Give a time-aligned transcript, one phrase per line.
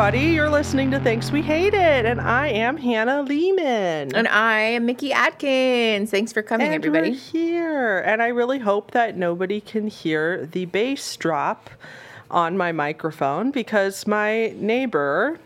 [0.00, 0.32] everybody.
[0.32, 4.16] You're listening to Thanks We Hate It, and I am Hannah Lehman.
[4.16, 6.10] And I am Mickey Atkins.
[6.10, 7.10] Thanks for coming, and everybody.
[7.10, 11.68] We're here, and I really hope that nobody can hear the bass drop
[12.30, 15.38] on my microphone because my neighbor.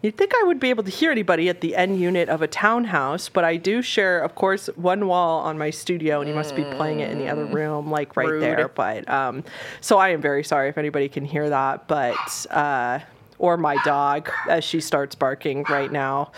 [0.00, 2.46] You'd think I would be able to hear anybody at the end unit of a
[2.46, 6.56] townhouse, but I do share, of course, one wall on my studio, and he must
[6.56, 8.40] be playing it in the other room, like right Rude.
[8.40, 8.68] there.
[8.68, 9.44] But um,
[9.82, 13.00] so I am very sorry if anybody can hear that, but uh,
[13.38, 16.32] or my dog as she starts barking right now.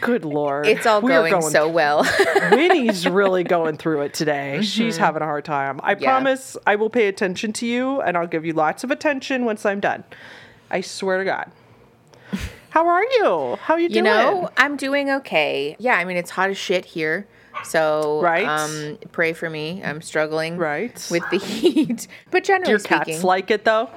[0.00, 2.06] Good lord, It's all are going, so well.
[2.52, 4.60] Winnie's really going through it today.
[4.62, 5.80] She's having a hard time.
[5.82, 6.10] I Yeah.
[6.10, 9.64] promise I will pay attention to you and I'll give you lots of attention once
[9.64, 10.04] I'm done.
[10.70, 11.50] I swear to God.
[12.70, 13.56] How are you?
[13.62, 14.04] How you you doing?
[14.04, 15.76] know, I'm doing okay.
[15.78, 17.26] Yeah, I mean, it's hot as shit here.
[17.62, 18.46] So, Right.
[18.46, 19.80] um, pray for me.
[19.82, 21.06] I'm struggling Right.
[21.10, 22.08] with the heat.
[22.30, 23.88] But generally Do your speaking, cats like it though?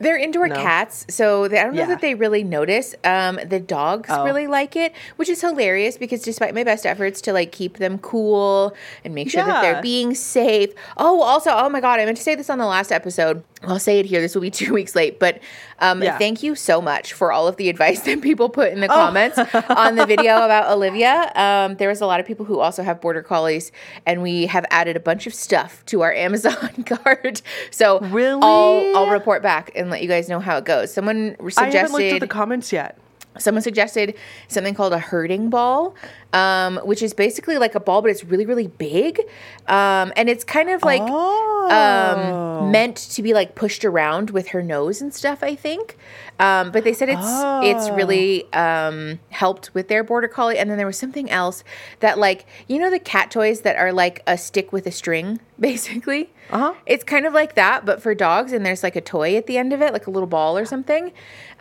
[0.00, 0.56] They're indoor No.
[0.56, 2.94] cats, so they, I don't know that they really notice.
[3.04, 4.24] Um, the dogs Oh.
[4.24, 7.98] really like it, which is hilarious because despite my best efforts to like keep them
[7.98, 10.70] cool and make sure that they're being safe.
[10.96, 13.44] Oh, also, oh my god, I meant to say this on the last episode.
[13.66, 14.20] I'll say it here.
[14.20, 15.40] This will be two weeks late, but
[15.80, 16.18] um, Yeah.
[16.18, 18.94] thank you so much for all of the advice that people put in the Oh.
[18.94, 19.38] comments
[19.70, 21.30] on the video about Olivia.
[21.34, 23.72] Um, there was a lot of people who also have border collies,
[24.06, 27.42] and we have added a bunch of stuff to our Amazon cart.
[27.70, 28.40] So Really?
[28.42, 30.92] I'll, I'll report back and let you guys know how it goes.
[30.92, 32.98] Someone I haven't looked at suggested the comments yet.
[33.38, 34.14] someone suggested
[34.48, 35.94] something called a herding ball,
[36.34, 39.20] um, which is basically like a ball, but it's really really big,
[39.68, 42.60] um, and it's kind of like oh.
[42.60, 45.42] um, meant to be like pushed around with her nose and stuff.
[45.42, 45.96] I think,
[46.38, 47.20] um, but they said it's
[47.64, 47.94] it's Oh.
[47.94, 50.58] really um, helped with their border collie.
[50.58, 51.62] And then there was something else
[52.00, 55.40] that like you know the cat toys that are like a stick with a string,
[55.60, 56.30] basically.
[56.50, 56.74] Uh-huh.
[56.84, 59.56] It's kind of like that, but for dogs, and there's like a toy at the
[59.56, 61.12] end of it, like a little ball or something.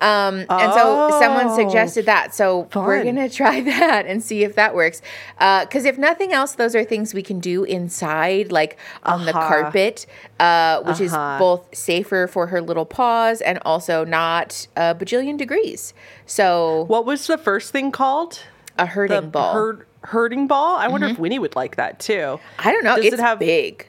[0.01, 2.35] Um, and so someone Oh, suggested that.
[2.35, 5.01] So we're gonna try that and see if that works.
[5.39, 9.35] Uh, because if nothing else, those are things we can do inside, like on the
[9.35, 9.47] Uh-huh.
[9.47, 10.05] carpet,
[10.39, 11.39] uh, which is Uh-huh.
[11.39, 15.93] both safer for her little paws and also not a bajillion degrees.
[16.27, 18.39] So What was the first thing called?
[18.77, 19.53] a herding The ball.
[19.53, 20.75] herd- herding ball?
[20.77, 22.39] I wonder if Winnie would like that too.
[22.59, 22.95] I don't know.
[22.97, 23.87] Does it's it have- big.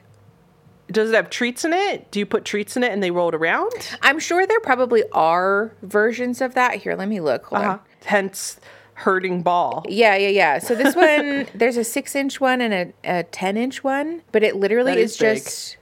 [0.91, 2.11] Does it have treats in it?
[2.11, 3.71] Do you put treats in it and they roll it around?
[4.03, 6.75] I'm sure there probably are versions of that.
[6.75, 7.45] Here, let me look.
[7.47, 7.71] Hold Uh-huh.
[7.71, 7.79] on.
[8.05, 8.59] Hence
[8.95, 9.85] herding ball.
[9.87, 10.59] Yeah, yeah, yeah.
[10.59, 14.43] So this one, there's a six inch one and a, a 10 inch one, but
[14.43, 15.77] it literally That is, is just,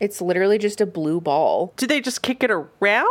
[0.00, 1.72] it's literally just a blue ball.
[1.76, 3.06] Do they just kick it around?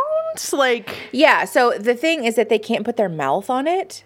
[0.52, 1.44] Like, Yeah.
[1.46, 4.04] So the thing is that they can't put their mouth on it.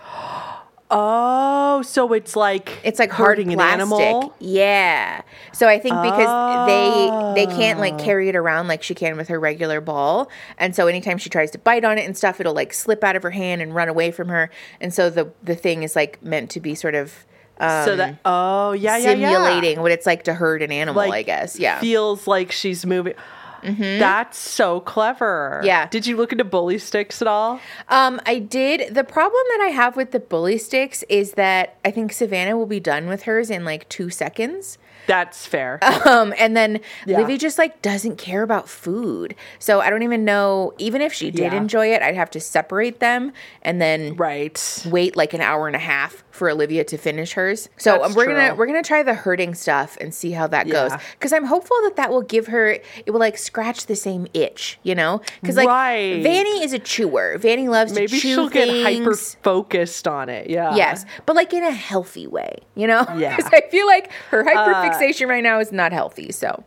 [0.90, 4.34] oh, so it's like It's like hard herding an animal.
[4.38, 5.22] Yeah.
[5.52, 7.82] So I think because they they can't Oh.
[7.82, 11.30] like carry it around like she can with her regular ball, and so anytime she
[11.30, 13.74] tries to bite on it and stuff, it'll like slip out of her hand and
[13.74, 14.50] run away from her.
[14.80, 17.26] And so the the thing is like meant to be sort of
[17.58, 20.96] um, so that oh yeah yeah yeah simulating what it's like to herd an animal.
[21.06, 21.58] like I guess.
[21.58, 21.78] Yeah.
[21.80, 23.14] Feels like she's moving.
[23.62, 25.60] That's so clever.
[25.64, 25.88] Yeah.
[25.88, 27.60] Did you look into bully sticks at all?
[27.88, 28.94] Um, I did.
[28.94, 32.66] The problem that I have with the bully sticks is that I think Savannah will
[32.66, 34.78] be done with hers in like two seconds.
[35.06, 35.78] That's fair.
[36.10, 37.18] Um, and then Yeah.
[37.18, 39.34] Livy just like doesn't care about food.
[39.58, 41.56] So I don't even know, even if she did Yeah.
[41.58, 43.32] enjoy it, I'd have to separate them
[43.62, 44.86] and then right.
[44.90, 47.68] wait like an hour and a half for Olivia to finish hers.
[47.76, 50.90] So um, we're gonna we're gonna try the herding stuff and see how that goes.
[51.12, 54.78] Because I'm hopeful that that will give her it will like scratch the same itch,
[54.82, 55.20] you know?
[55.42, 56.22] Because like Right.
[56.22, 57.36] Vanny is a chewer.
[57.36, 60.48] Vanny loves Maybe to chew she'll get hyper focused on it.
[60.48, 60.74] Yeah.
[60.74, 63.04] Yes, but like in a healthy way, you know?
[63.18, 63.34] Yeah.
[63.34, 66.32] Uh, Because I feel like her hyperfixation right now is not healthy.
[66.32, 66.64] So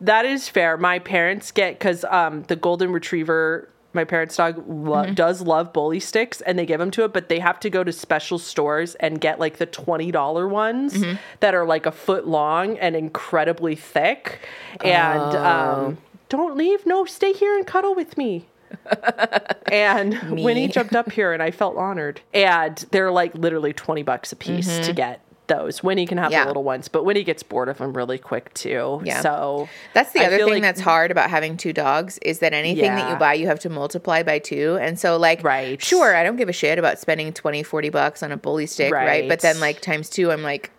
[0.00, 0.76] That is fair.
[0.76, 5.14] My parents get because um, the golden retriever, my parents' dog, lo- Mm-hmm.
[5.14, 7.84] does love bully sticks, and they give them to it, but they have to go
[7.84, 11.16] to special stores and get like the twenty dollar ones Mm-hmm.
[11.40, 14.38] that are like a foot long and incredibly thick.
[14.82, 15.44] And Oh.
[15.86, 15.98] um,
[16.30, 16.86] don't leave.
[16.86, 18.46] No, stay here and cuddle with me.
[19.72, 20.18] and.
[20.44, 22.20] Winnie jumped up here, and I felt honored.
[22.34, 25.20] And they're like literally twenty bucks a piece to get.
[25.48, 26.32] Those Winnie can have Mm-hmm.
[26.32, 26.42] Yeah.
[26.44, 29.00] the little ones, but Winnie gets bored of them really quick too.
[29.04, 29.20] Yeah.
[29.22, 32.52] So That's the I other thing like- that's hard about having two dogs is that
[32.52, 34.78] anything that you buy, you have to multiply by two.
[34.80, 35.82] And so, like, Right.
[35.82, 38.92] sure, I don't give a shit about spending 20, 40 bucks on a bully stick,
[38.92, 39.28] right?
[39.28, 40.70] But then, like, times two, I'm like,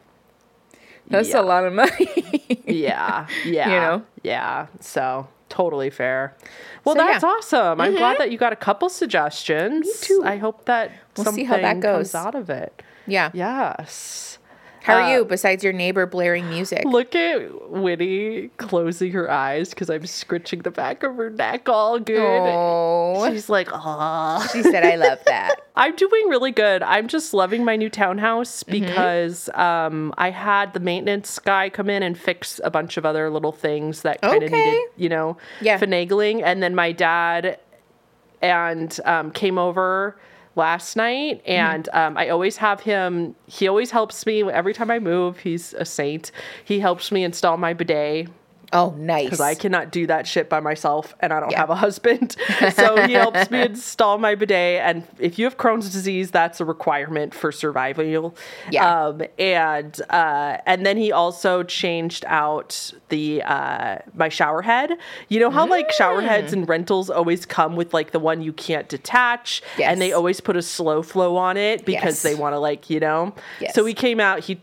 [1.08, 1.42] that's Yeah.
[1.42, 2.62] a lot of money.
[2.68, 4.04] yeah, yeah, You know?
[4.24, 4.68] yeah.
[4.80, 6.36] So totally fair.
[6.86, 7.30] Well, So, that's yeah.
[7.30, 7.38] Mm-hmm.
[7.38, 7.82] awesome.
[7.82, 9.86] I'm glad that you got a couple suggestions.
[9.88, 10.22] Me too.
[10.24, 12.84] I hope that We'll see how that comes out of it.
[13.08, 13.32] yeah.
[13.34, 14.38] Yes.
[14.82, 16.84] How are you besides your neighbor blaring music?
[16.86, 22.00] Look at Winnie closing her eyes because I'm scritching the back of her neck all
[22.00, 22.18] good.
[22.20, 23.30] Oh.
[23.30, 24.48] She's like, oh.
[24.52, 25.56] She said, I love that.
[25.76, 26.82] I'm doing really good.
[26.84, 28.86] I'm just loving my new townhouse Mm-hmm.
[28.86, 33.30] because um, I had the maintenance guy come in and fix a bunch of other
[33.30, 34.66] little things that kind of Okay.
[34.66, 35.78] needed, you know, Yeah.
[35.80, 36.42] finagling.
[36.44, 37.60] And then my dad
[38.42, 40.18] and um, came over
[40.60, 41.52] last night Mm-hmm.
[41.52, 45.74] and um, i always have him he always helps me every time i move he's
[45.74, 46.32] a saint
[46.66, 48.28] he helps me install my bidet
[48.72, 49.26] Oh, nice.
[49.26, 51.60] because I cannot do that shit by myself and I don't Yeah.
[51.60, 52.36] have a husband.
[52.74, 54.82] so he helps me install my bidet.
[54.84, 58.36] And if you have Crohn's disease, that's a requirement for survival.
[58.72, 59.06] Yeah.
[59.08, 64.92] Um, and uh, and then he also changed out the uh, my shower head.
[65.30, 66.28] You know how like shower Mm.
[66.28, 69.92] heads and rentals always come with like the one you can't detach, Yes.
[69.92, 72.22] and they always put a slow flow on it because Yes.
[72.24, 73.34] they want to like you know.
[73.60, 73.74] Yes.
[73.74, 74.40] So he came out.
[74.42, 74.62] He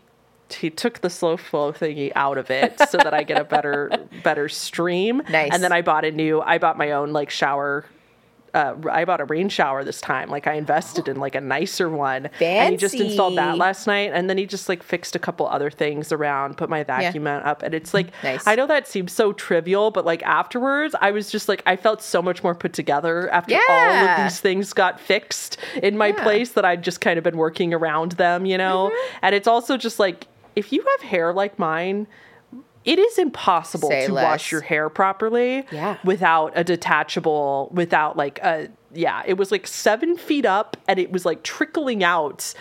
[0.53, 3.91] he took the slow flow thingy out of it so that I get a better
[4.23, 5.21] better stream.
[5.29, 5.51] Nice.
[5.53, 7.85] And then I bought a new I bought my own like shower
[8.53, 10.29] uh, I bought a rain shower this time.
[10.29, 12.23] Like I invested in like a nicer one.
[12.39, 12.45] Fancy.
[12.45, 14.11] And he just installed that last night.
[14.13, 17.45] And then he just like fixed a couple other things around, put my vacuum mount
[17.45, 17.61] up.
[17.61, 18.47] And it's like, Nice.
[18.47, 22.01] I know that seems so trivial, but like afterwards, I was just like, I felt
[22.01, 26.13] so much more put together after all of these things got fixed in my Yeah.
[26.13, 26.23] Mm-hmm.
[26.23, 28.91] place that I'd just kind of been working around them, you know?
[29.21, 30.25] And it's also just like,
[30.57, 32.07] if you have hair like mine,
[32.83, 34.23] it is impossible Say to less.
[34.23, 35.97] wash your hair properly Yeah.
[36.03, 41.11] without a detachable, without like a, yeah, it was like seven feet up and it
[41.11, 42.53] was like trickling out.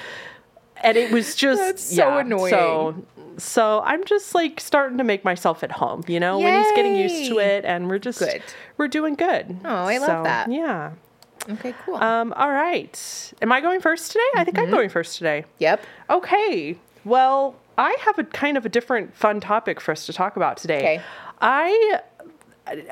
[0.83, 2.51] And it was just That's so yeah, annoying.
[2.51, 3.05] So,
[3.39, 6.97] so I'm just like starting to make myself at home, you know, when he's getting
[6.97, 8.43] used to it, and we're just Good.
[8.79, 9.59] we're doing good.
[9.65, 10.51] Oh, I love that.
[10.51, 10.93] Yeah.
[11.49, 11.97] Okay, cool.
[11.97, 12.33] Um.
[12.33, 13.33] All right.
[13.41, 14.25] Am I going first today?
[14.37, 15.45] I think I'm going first today.
[15.59, 15.81] yep.
[16.11, 16.77] Okay.
[17.05, 20.56] Well, I have a kind of a different fun topic for us to talk about
[20.56, 20.78] today.
[20.78, 21.02] Okay.
[21.40, 22.00] I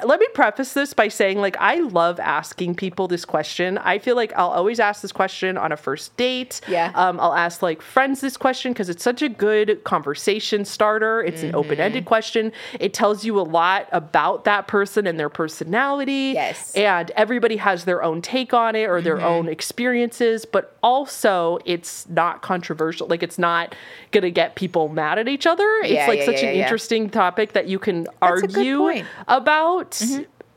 [0.05, 3.79] let me preface this by saying like I love asking people this question.
[3.79, 6.61] I feel like I'll always ask this question on a first date.
[6.69, 6.93] Yeah.
[6.94, 11.23] Um, I'll ask like friends this question because it's such a good conversation starter.
[11.23, 11.56] It's an Mm-hmm.
[11.59, 12.53] open-ended question.
[12.81, 16.32] It tells you a lot about that person and their personality.
[16.35, 16.75] Yes.
[16.75, 19.25] And everybody has their own take on it or their Mm-hmm.
[19.27, 23.06] own experiences, but also it's not controversial.
[23.06, 23.75] Like it's not
[24.12, 25.65] gonna get people mad at each other.
[25.82, 26.62] It's like yeah, such yeah, an yeah.
[26.62, 29.06] interesting topic that you can That's argue point.
[29.64, 30.00] About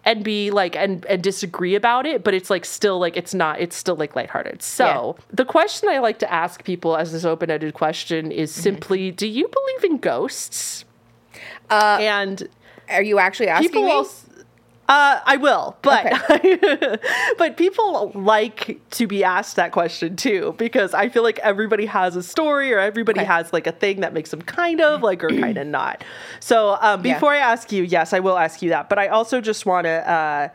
[0.06, 3.59] and be like and, and disagree about it but it's like still like it's not
[3.59, 7.74] it's still like lighthearted so the question i like to ask people as this open-ended
[7.74, 8.62] question is Mm-hmm.
[8.62, 10.86] simply do you believe in ghosts
[11.69, 12.48] uh, and
[12.89, 13.92] Are you actually asking people me?
[13.92, 14.26] also
[14.89, 16.06] uh, I will, but
[17.38, 22.16] but people like to be asked that question too because I feel like everybody has
[22.16, 23.28] a story or everybody Okay.
[23.28, 26.04] has like a thing that makes them kind of like or kind of not.
[26.39, 27.13] So um, Yeah.
[27.16, 29.86] before I ask you, yes, I will ask you that, but I also just want
[29.86, 30.50] to uh,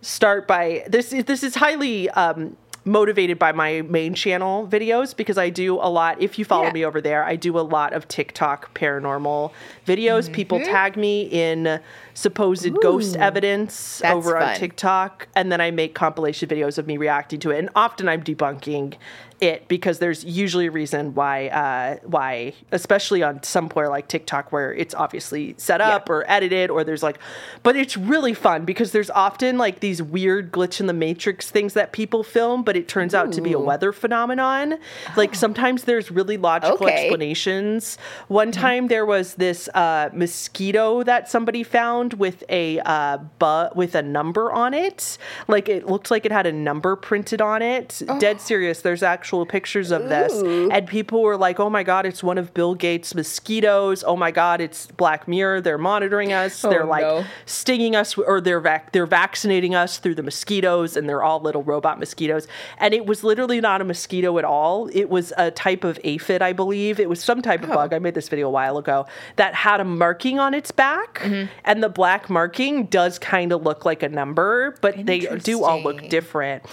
[0.00, 1.12] start by this.
[1.12, 2.08] is- This is highly.
[2.10, 6.64] Um, motivated by my main channel videos because I do a lot if you follow
[6.66, 6.72] Yeah.
[6.72, 9.52] me over there I do a lot of TikTok paranormal
[9.86, 10.70] videos people Mm-hmm.
[10.70, 11.80] tag me in
[12.14, 14.56] supposed ghost evidence over on.
[14.56, 18.22] TikTok and then I make compilation videos of me reacting to it and often I'm
[18.22, 18.94] debunking
[19.42, 24.72] it because there's usually a reason why uh why especially on somewhere like TikTok where
[24.72, 27.18] it's obviously set up or edited or there's like
[27.64, 31.74] but it's really fun because there's often like these weird glitch in the matrix things
[31.74, 34.78] that people film but it turns out to be a weather phenomenon.
[35.16, 37.02] Like sometimes there's really logical Okay.
[37.02, 37.98] explanations.
[38.28, 43.94] One time there was this uh mosquito that somebody found with a uh bu- with
[43.96, 45.18] a number on it.
[45.48, 48.02] Like it looked like it had a number printed on it.
[48.20, 48.82] Dead serious.
[48.82, 50.32] There's actual pictures of this.
[50.34, 50.70] Ooh.
[50.70, 54.04] and people were like oh my god it's one of bill gates mosquitoes.
[54.06, 55.60] Oh my god it's black mirror.
[55.60, 56.62] They're monitoring us.
[56.64, 57.24] Oh, they're like no.
[57.46, 61.62] stinging us or they're vac- they're vaccinating us through the mosquitoes and they're all little
[61.62, 62.46] robot mosquitoes.
[62.78, 64.90] And it was literally not a mosquito at all.
[64.92, 67.00] It was a type of aphid i believe.
[67.00, 67.94] It was some type of bug.
[67.94, 71.20] I made this video a while ago that had a marking on its back.
[71.20, 71.50] Mm-hmm.
[71.64, 75.80] And the black marking does kind of look like a number but they do all
[75.80, 76.64] look different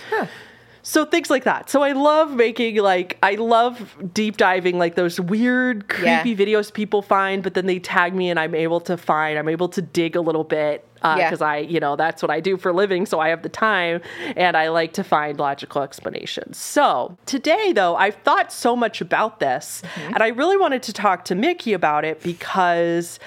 [0.82, 1.70] so things like that.
[1.70, 6.22] So I love making like I love deep diving like those weird Yeah.
[6.22, 9.38] creepy videos people find, but then they tag me and I'm able to find.
[9.38, 11.16] I'm able to dig a little bit Yeah.
[11.16, 13.50] because I you know that's what I do for a living, so I have the
[13.50, 14.02] time
[14.36, 16.58] and I like to find logical explanations.
[16.58, 20.14] So today though, I've thought so much about this, Mm-hmm.
[20.16, 23.20] and I really wanted to talk to Mickey about it because.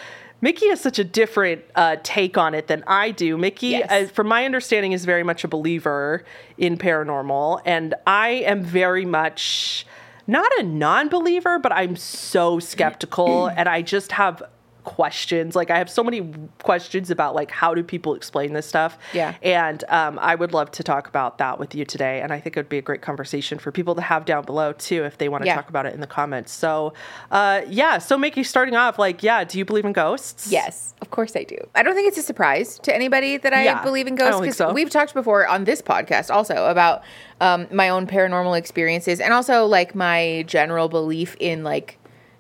[0.42, 3.38] Mickey has such a different uh, take on it than I do.
[3.38, 3.90] Mickey, Yes.
[3.90, 6.24] uh, from my understanding, is very much a believer
[6.58, 9.86] in paranormal, and I am very much
[10.26, 14.42] not a non-believer, but I'm so skeptical and I just have
[14.84, 15.54] questions.
[15.54, 18.98] Like I have so many questions about like how do people explain this stuff.
[19.12, 19.34] Yeah.
[19.42, 22.20] And um, I would love to talk about that with you today.
[22.20, 24.72] And I think it would be a great conversation for people to have down below
[24.72, 25.54] too if they want to Yeah.
[25.56, 26.52] talk about it in the comments.
[26.52, 26.92] So
[27.30, 27.98] uh, yeah.
[27.98, 30.50] So Mickey, starting off, like, yeah, do you believe in ghosts?
[30.50, 31.56] Yes, of course I do.
[31.74, 34.52] I don't think it's a surprise to anybody that I Yeah, believe in ghosts don't
[34.52, 34.72] so.
[34.72, 37.02] we've talked before on this podcast also about
[37.40, 41.98] um, my own paranormal experiences and also like my general belief in like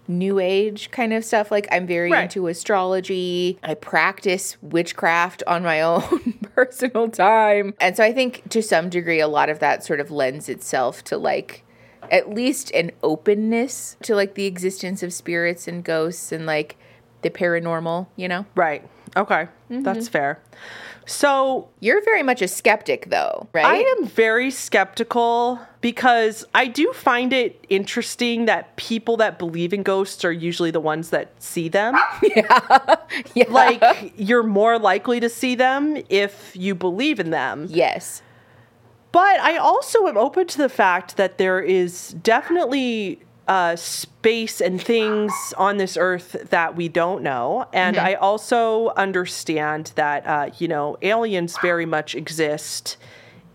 [0.08, 1.50] new age kind of stuff.
[1.50, 2.24] Like I'm very Right.
[2.24, 3.58] into astrology.
[3.62, 7.74] I practice witchcraft on my own personal time.
[7.80, 11.04] And so I think to some degree a lot of that sort of lends itself
[11.04, 11.64] to like
[12.10, 16.76] at least an openness to like the existence of spirits and ghosts and like
[17.22, 18.44] the paranormal, you know?
[18.56, 18.84] Right.
[19.16, 19.46] Okay.
[19.70, 19.82] Mm-hmm.
[19.82, 20.40] That's fair.
[21.06, 23.64] So You're very much a skeptic though, right?
[23.64, 29.82] I am very skeptical because I do find it interesting that people that believe in
[29.82, 31.96] ghosts are usually the ones that see them.
[33.34, 33.44] yeah.
[33.48, 37.66] like you're more likely to see them if you believe in them.
[37.68, 38.22] yes.
[39.10, 44.80] But I also am open to the fact that there is definitely uh, space and
[44.80, 47.66] things on this earth that we don't know.
[47.74, 48.06] And Mm-hmm.
[48.06, 52.96] I also understand that, uh, you know, aliens very much exist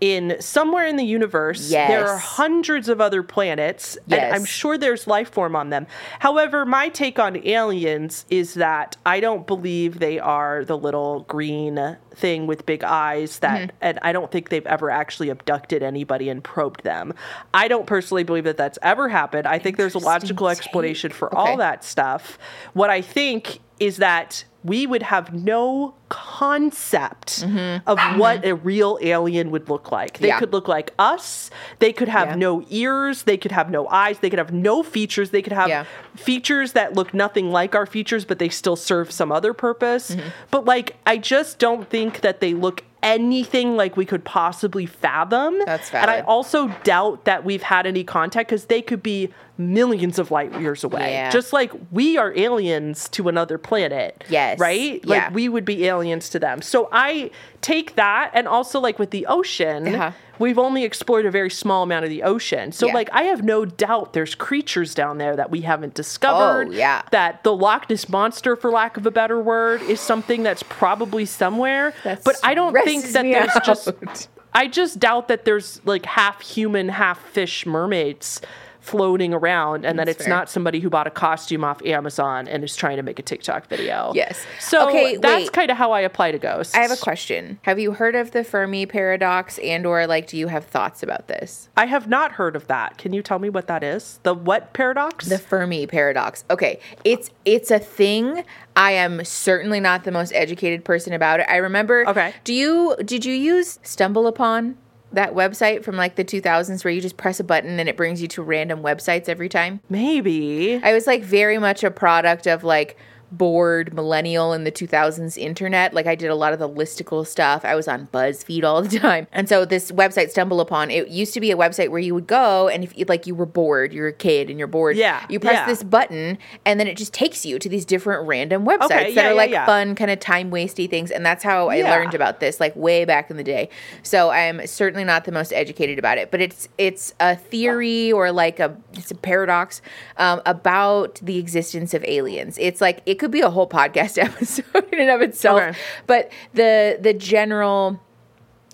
[0.00, 1.70] in somewhere in the universe.
[1.88, 5.86] There are hundreds of other planets, and I'm sure there's life form on them.
[6.20, 11.96] However, my take on aliens is that I don't believe they are the little green
[12.14, 13.76] thing with big eyes that Mm-hmm.
[13.80, 17.14] and I don't think they've ever actually abducted anybody and probed them.
[17.54, 19.46] I don't personally believe that that's ever happened.
[19.46, 21.38] I think there's a logical Interesting explanation for take.
[21.38, 22.38] all that stuff.
[22.74, 27.88] What I think is that we would have no concept Mm-hmm.
[27.88, 30.18] of what a real alien would look like.
[30.18, 30.38] They Yeah.
[30.38, 31.50] could look like us.
[31.78, 32.34] They could have Yeah.
[32.36, 33.24] no ears.
[33.24, 34.18] They could have no eyes.
[34.20, 35.30] They could have no features.
[35.30, 35.84] They could have Yeah.
[36.14, 40.12] features that look nothing like our features, but they still serve some other purpose.
[40.12, 40.28] Mm-hmm.
[40.50, 45.58] But like, I just don't think that they look anything like we could possibly fathom.
[45.64, 50.18] That's And I also doubt that we've had any contact because they could be millions
[50.18, 51.12] of light years away.
[51.12, 51.30] Yeah.
[51.30, 54.24] Just like we are aliens to another planet.
[54.28, 54.58] Yes.
[54.58, 55.00] Right?
[55.04, 55.24] Yeah.
[55.26, 56.62] Like we would be aliens to them.
[56.62, 60.12] So I take that and also like with the ocean, Uh-huh.
[60.38, 62.72] We've only explored a very small amount of the ocean.
[62.72, 62.94] So Yeah.
[62.94, 66.68] like I have no doubt there's creatures down there that we haven't discovered.
[66.68, 67.02] Oh, yeah.
[67.10, 71.24] That the Loch Ness monster, for lack of a better word, is something that's probably
[71.24, 71.94] somewhere.
[72.04, 74.28] That but I don't think that there's just.
[74.54, 78.40] I just doubt that there's like half human, half fish mermaids
[78.88, 80.28] floating around and that it's fair.
[80.28, 83.66] not somebody who bought a costume off Amazon and is trying to make a TikTok
[83.68, 84.12] video.
[84.14, 84.44] Yes.
[84.60, 86.74] So Okay, that's kind of how I apply to ghosts.
[86.74, 87.58] I have a question.
[87.62, 91.28] Have you heard of the Fermi paradox and or like do you have thoughts about
[91.28, 91.68] this?
[91.76, 92.96] I have not heard of that.
[92.96, 94.20] Can you tell me what that is?
[94.22, 95.26] The what paradox?
[95.28, 96.44] The Fermi paradox.
[96.50, 98.44] Okay, it's it's a thing.
[98.74, 101.46] I am certainly not the most educated person about it.
[101.48, 102.08] I remember.
[102.08, 102.32] Okay.
[102.44, 104.76] Do you did you use Stumble Upon
[105.12, 108.20] that website from like the 2000s where you just press a button and it brings
[108.20, 109.80] you to random websites every time?
[109.88, 110.80] Maybe.
[110.82, 112.96] I was like very much a product of like
[113.30, 115.92] bored millennial in the 2000s internet.
[115.94, 117.64] Like I did a lot of the listicle stuff.
[117.64, 119.26] I was on BuzzFeed all the time.
[119.32, 122.26] And so this website stumble upon, it used to be a website where you would
[122.26, 125.24] go and if you like you were bored, you're a kid and you're bored, Yeah,
[125.28, 125.66] you press yeah.
[125.66, 129.24] this button and then it just takes you to these different random websites Okay, that
[129.24, 132.14] yeah, are yeah, like fun kind of time wasty things and that's how I learned
[132.14, 133.68] about this like way back in the day.
[134.02, 138.32] So I'm certainly not the most educated about it, but it's it's a theory or
[138.32, 139.82] like a it's a paradox
[140.16, 142.56] um, about the existence of aliens.
[142.58, 145.78] It's like it could be a whole podcast episode in and of itself, Okay.
[146.06, 148.00] but the the general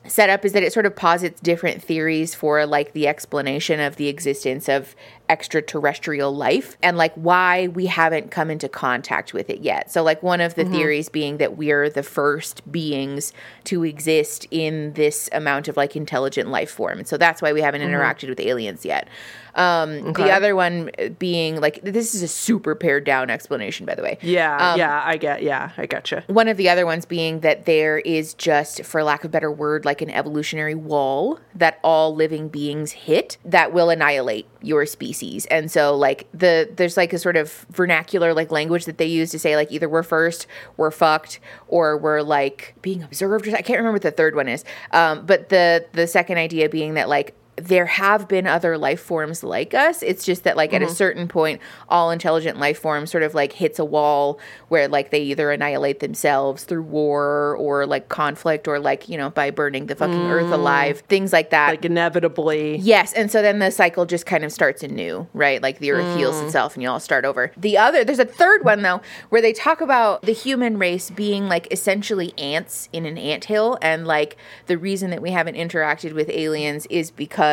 [0.06, 4.08] setup is that it sort of posits different theories for like the explanation of the
[4.08, 4.94] existence of
[5.28, 9.90] extraterrestrial life and like why we haven't come into contact with it yet.
[9.90, 10.74] So like one of the mm-hmm.
[10.74, 13.32] theories being that we're the first beings
[13.64, 16.98] to exist in this amount of like intelligent life form.
[16.98, 17.94] And so that's why we haven't mm-hmm.
[17.94, 19.08] interacted with aliens yet.
[19.56, 20.24] Um Okay.
[20.24, 24.18] the other one being like this is a super pared down explanation by the way.
[24.22, 26.24] yeah, Um, yeah, I get yeah, I gotcha.
[26.26, 29.50] One of the other ones being that there is just, for lack of a better
[29.50, 35.46] word, like an evolutionary wall that all living beings hit that will annihilate your species.
[35.46, 39.30] And so like the there's like a sort of vernacular like language that they use
[39.30, 40.46] to say like either we're first,
[40.76, 43.46] we're fucked, or we're like being observed.
[43.48, 44.64] I can't remember what the third one is.
[44.92, 49.44] Um, but the the second idea being that like there have been other life forms
[49.44, 50.02] like us.
[50.02, 50.82] It's just that, like, Mm-hmm.
[50.84, 54.88] at a certain point, all intelligent life forms sort of like hits a wall where,
[54.88, 59.50] like, they either annihilate themselves through war or like conflict or like, you know, by
[59.50, 61.66] burning the fucking earth alive, things like that.
[61.68, 61.70] Mm.
[61.72, 62.76] like inevitably.
[62.78, 65.62] Yes, and so then the cycle just kind of starts anew, right?
[65.62, 66.46] Like the earth heals Mm.
[66.46, 67.52] itself and you all start over.
[67.56, 71.48] The other, there's a third one though, where they talk about the human race being
[71.48, 76.28] like essentially ants in an anthill, and like the reason that we haven't interacted with
[76.30, 77.43] aliens is because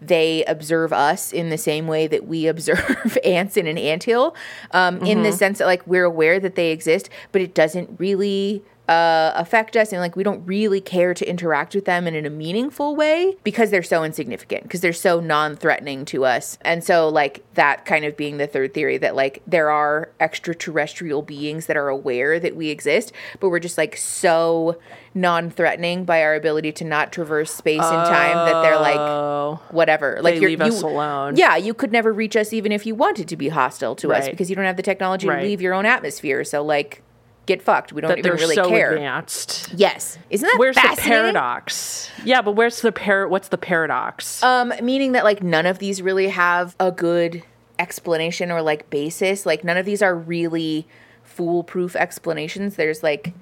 [0.00, 4.34] they observe us in the same way that we observe ants in an anthill,
[4.72, 5.22] um, in Mm-hmm.
[5.22, 8.62] the sense that like we're aware that they exist, but it doesn't really
[8.92, 12.26] uh, affect us and like we don't really care to interact with them in, in
[12.26, 16.58] a meaningful way because they're so insignificant because they're so non-threatening to us.
[16.62, 21.22] And so like that kind of being the third theory that like there are extraterrestrial
[21.22, 24.76] beings that are aware that we exist but we're just like so
[25.14, 30.18] non-threatening by our ability to not traverse space and time that they're like Oh, whatever.
[30.22, 31.36] Like you're, leave you, us alone.
[31.36, 34.28] yeah you could never reach us even if you wanted to be hostile to us
[34.28, 35.40] because you don't have the technology Right.
[35.40, 36.44] to leave your own atmosphere.
[36.44, 37.02] So like
[37.46, 39.72] get fucked we don't that even really so care advanced.
[39.74, 40.18] Yes.
[40.30, 42.10] Isn't that Where's the paradox?
[42.24, 43.26] Yeah, but where's the par?
[43.28, 44.42] What's the paradox?
[44.42, 47.42] Um, meaning that like none of these really have a good
[47.78, 49.44] explanation or like basis.
[49.44, 50.86] Like none of these are really
[51.24, 52.76] foolproof explanations.
[52.76, 53.34] There's like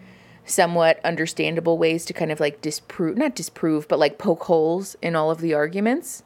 [0.46, 5.14] somewhat understandable ways to kind of like disprove not disprove, but like poke holes in
[5.14, 6.22] all of the arguments,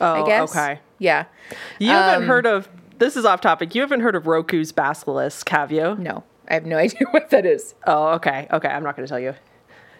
[0.00, 0.50] oh, I guess.
[0.50, 0.80] okay.
[0.98, 1.24] Yeah.
[1.78, 3.74] You haven't Um, heard of this is off topic.
[3.74, 5.96] You haven't heard of Roku's basilisk, have you?
[5.96, 6.22] No.
[6.48, 7.74] I have no idea what that is.
[7.86, 8.46] Oh, okay.
[8.52, 9.34] Okay, I'm not going to tell you.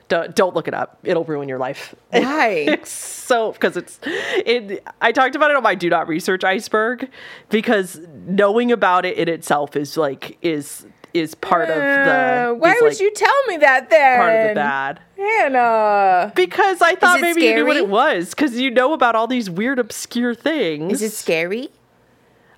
[0.08, 0.98] Don't don't look it up.
[1.02, 1.94] It'll ruin your life.
[2.10, 2.78] Why?
[3.24, 4.86] So because it's it.
[5.00, 7.08] I talked about it on my do not research iceberg
[7.48, 10.84] because knowing about it in itself is like is
[11.14, 12.50] is part of the.
[12.50, 14.18] Uh, why would like, you tell me that then?
[14.18, 15.00] part of the bad?
[15.16, 16.32] Hannah.
[16.36, 19.48] Because I thought maybe you knew what it was because you know about all these
[19.48, 21.00] weird obscure things.
[21.00, 21.70] Is it scary?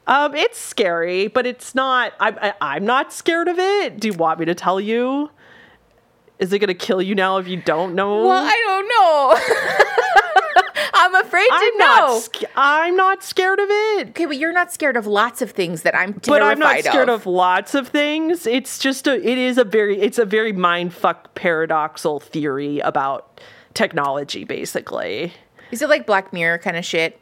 [0.07, 2.13] Um, it's scary, but it's not.
[2.21, 3.99] I'm I, I'm not scared of it.
[3.99, 5.31] Do you want me to tell you?
[6.39, 8.27] Is it gonna kill you now if you don't know?
[8.27, 9.83] Well, I don't know.
[10.99, 11.85] I'm afraid to I'm know.
[11.87, 12.23] not.
[12.23, 14.09] sc- I'm not scared of it.
[14.11, 16.79] Okay, but you're not scared of lots of things that I'm terrified But I'm not
[16.85, 17.27] scared of.
[17.27, 18.47] lots of things.
[18.47, 19.15] It's just a.
[19.15, 20.01] It is a very.
[20.01, 23.41] It's a very mind fuck paradoxal theory about
[23.75, 25.33] technology, basically.
[25.71, 27.21] Is it like Black Mirror kind of shit?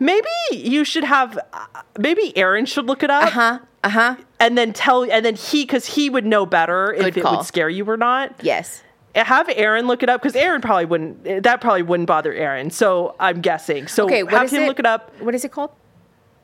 [0.00, 1.38] Maybe you should have.
[1.52, 1.66] uh,
[1.98, 3.24] Maybe Aaron should look it up.
[3.26, 3.58] Uh huh?
[3.84, 4.16] Uh huh.
[4.40, 7.44] and then tell and then he because he would know better if Good it would
[7.44, 8.82] scare you or not Yes.
[9.14, 13.14] have aaron look it up because aaron probably wouldn't that probably wouldn't bother aaron so
[13.20, 14.24] i'm guessing so Okay.
[14.26, 14.66] Have him it?
[14.68, 15.70] look it up What is it called?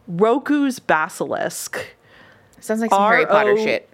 [0.07, 1.95] roku's basilisk
[2.61, 3.89] Sounds like some Harry Potter shit.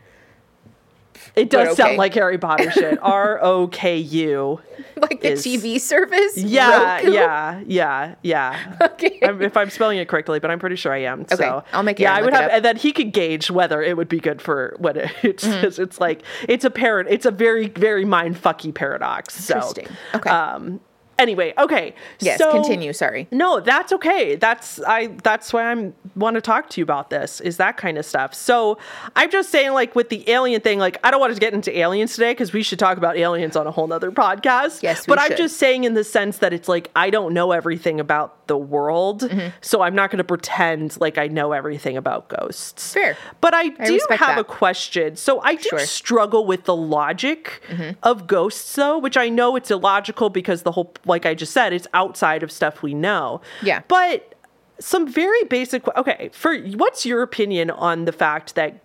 [1.36, 1.74] It does okay.
[1.74, 4.60] sound like harry potter shit r-o-k-u
[5.00, 6.36] Like the is- TV service.
[6.36, 7.12] yeah Roku?
[7.12, 9.18] yeah yeah yeah Okay.
[9.22, 11.26] I'm- if I'm spelling it correctly, but I'm pretty sure I am.
[11.28, 12.04] So I'll make it.
[12.04, 14.74] yeah, I would have, and then he could gauge whether it would be good for
[14.78, 15.44] what it, it's.
[15.44, 15.82] Mm-hmm.
[15.82, 17.06] It's like it's a parad.
[17.10, 19.34] It's a very very mind fucky paradox.
[19.34, 19.88] So, Interesting.
[20.14, 20.30] Okay.
[20.30, 20.80] Um.
[21.18, 21.94] Anyway, okay.
[22.20, 22.38] yes.
[22.38, 22.92] so- continue.
[22.92, 23.26] Sorry.
[23.30, 24.36] no, that's okay.
[24.36, 27.98] That's I that's why I'm want to talk to you about this is that kind
[27.98, 28.34] of stuff.
[28.34, 28.78] So
[29.14, 31.76] I'm just saying like with the alien thing, like I don't want to get into
[31.76, 34.82] aliens today because we should talk about aliens on a whole nother podcast.
[34.82, 37.52] Yes, we but I'm just saying in the sense that it's like I don't know
[37.52, 39.48] everything about the world, Mm-hmm.
[39.60, 42.92] so I'm not going to pretend like I know everything about ghosts.
[42.94, 43.16] Fair.
[43.40, 44.40] But I do respect have that.
[44.40, 45.16] a question.
[45.16, 45.78] So I do Sure.
[45.78, 45.86] Mm-hmm.
[45.86, 47.62] struggle with the logic
[48.02, 51.72] of ghosts though, which I know it's illogical because the whole like I just said,
[51.72, 53.40] it's outside of stuff we know.
[53.62, 53.82] Yeah.
[53.88, 54.34] But
[54.78, 58.80] some very basic okay, for what's your opinion on the fact that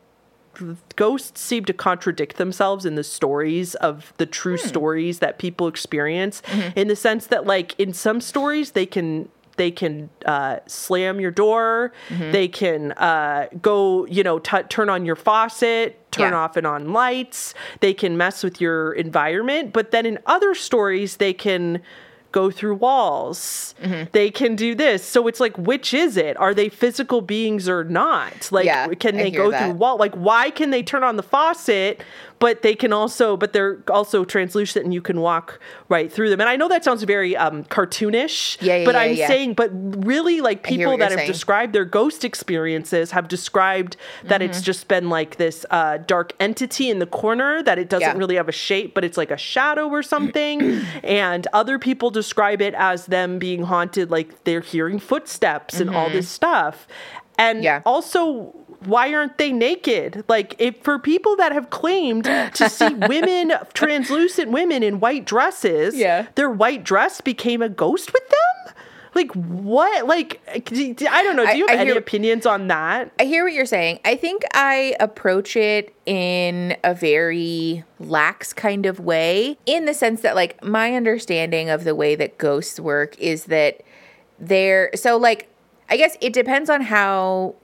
[0.95, 4.67] ghosts seem to contradict themselves in the stories of the true Hmm.
[4.67, 6.80] stories that people experience Mm-hmm.
[6.80, 9.30] in the sense that like in some stories they can
[9.62, 12.32] they can uh, slam your door Mm-hmm.
[12.38, 16.39] they can uh, go you know t- turn on your faucet turn Yeah.
[16.41, 21.17] off and on lights they can mess with your environment but then in other stories
[21.24, 21.82] they can
[22.39, 23.39] go through walls
[23.84, 24.04] Mm-hmm.
[24.12, 27.84] they can do this so it's like which is it are they physical beings or
[27.84, 29.60] not like Yeah, can they go that.
[29.60, 31.93] through wall like why can they turn on the faucet
[32.41, 36.41] but they can also but they're also translucent and you can walk right through them
[36.41, 39.27] and i know that sounds very um cartoonish Yeah, yeah, but yeah, i'm yeah.
[39.27, 39.69] saying but
[40.06, 41.32] really like people that have saying.
[41.32, 44.49] described their ghost experiences have described that Mm-hmm.
[44.49, 48.17] it's just been like this uh dark entity in the corner that it doesn't Yeah.
[48.17, 52.62] really have a shape but it's like a shadow or something and other people describe
[52.62, 56.88] it as them being haunted like they're hearing footsteps and all this stuff
[57.38, 57.63] and Mm-hmm.
[57.63, 57.82] Yeah.
[57.86, 58.54] also
[58.86, 64.52] why aren't they naked like if for people that have claimed to see women translucent
[64.52, 66.28] women in white dresses Yeah.
[66.36, 68.74] their white dress became a ghost with them
[69.13, 70.08] Like what?
[70.08, 70.60] Like I
[71.22, 71.44] don't know.
[71.46, 73.12] Do I- you I have any hear- opinions on that?
[73.20, 74.00] I hear what you're saying.
[74.06, 80.22] I think I approach it in a very lax kind of way, in the sense
[80.22, 83.82] that, like, my understanding of the way that ghosts work is that
[84.39, 85.50] they're so, like,
[85.89, 87.56] I guess it depends on how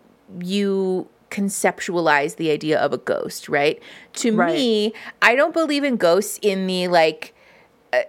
[0.41, 3.81] you conceptualize the idea of a ghost, right?
[4.13, 4.55] To Right.
[4.55, 7.33] me, I don't believe in ghosts in the like,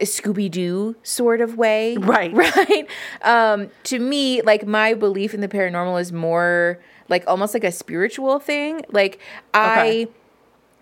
[0.02, 1.96] Scooby Doo sort of way.
[1.96, 2.32] Right.
[2.34, 2.86] Right.
[3.22, 7.72] Um, to me, like my belief in the paranormal is more like almost like a
[7.72, 8.82] spiritual thing.
[8.90, 9.20] Like
[9.54, 10.06] I Okay.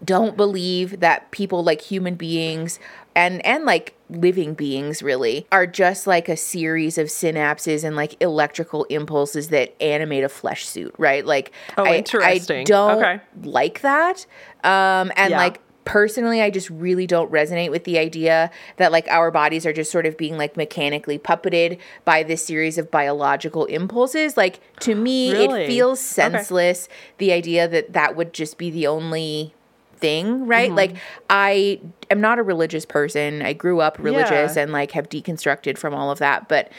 [0.05, 2.79] don't believe that people like human beings
[3.17, 8.15] and and like living beings really are just like a series of synapses and like
[8.23, 11.27] electrical impulses that animate a flesh suit, right?
[11.27, 12.61] Like Oh, I, interesting.
[12.61, 13.21] I don't Okay.
[13.43, 14.27] like that.
[14.63, 15.39] Um and Yeah.
[15.39, 19.73] like personally i just really don't resonate with the idea that like our bodies are
[19.73, 24.97] just sort of being like mechanically puppeted by this series of biological impulses like to
[24.97, 25.63] me Really?
[25.63, 26.29] it feels Okay.
[26.33, 29.55] senseless the idea that that would just be the only
[29.99, 30.77] thing right Mm-hmm.
[30.77, 30.97] like
[31.31, 31.81] i
[32.11, 34.63] am not a religious person i grew up religious Yeah.
[34.63, 36.71] and like have deconstructed from all of that but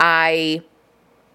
[0.00, 0.62] i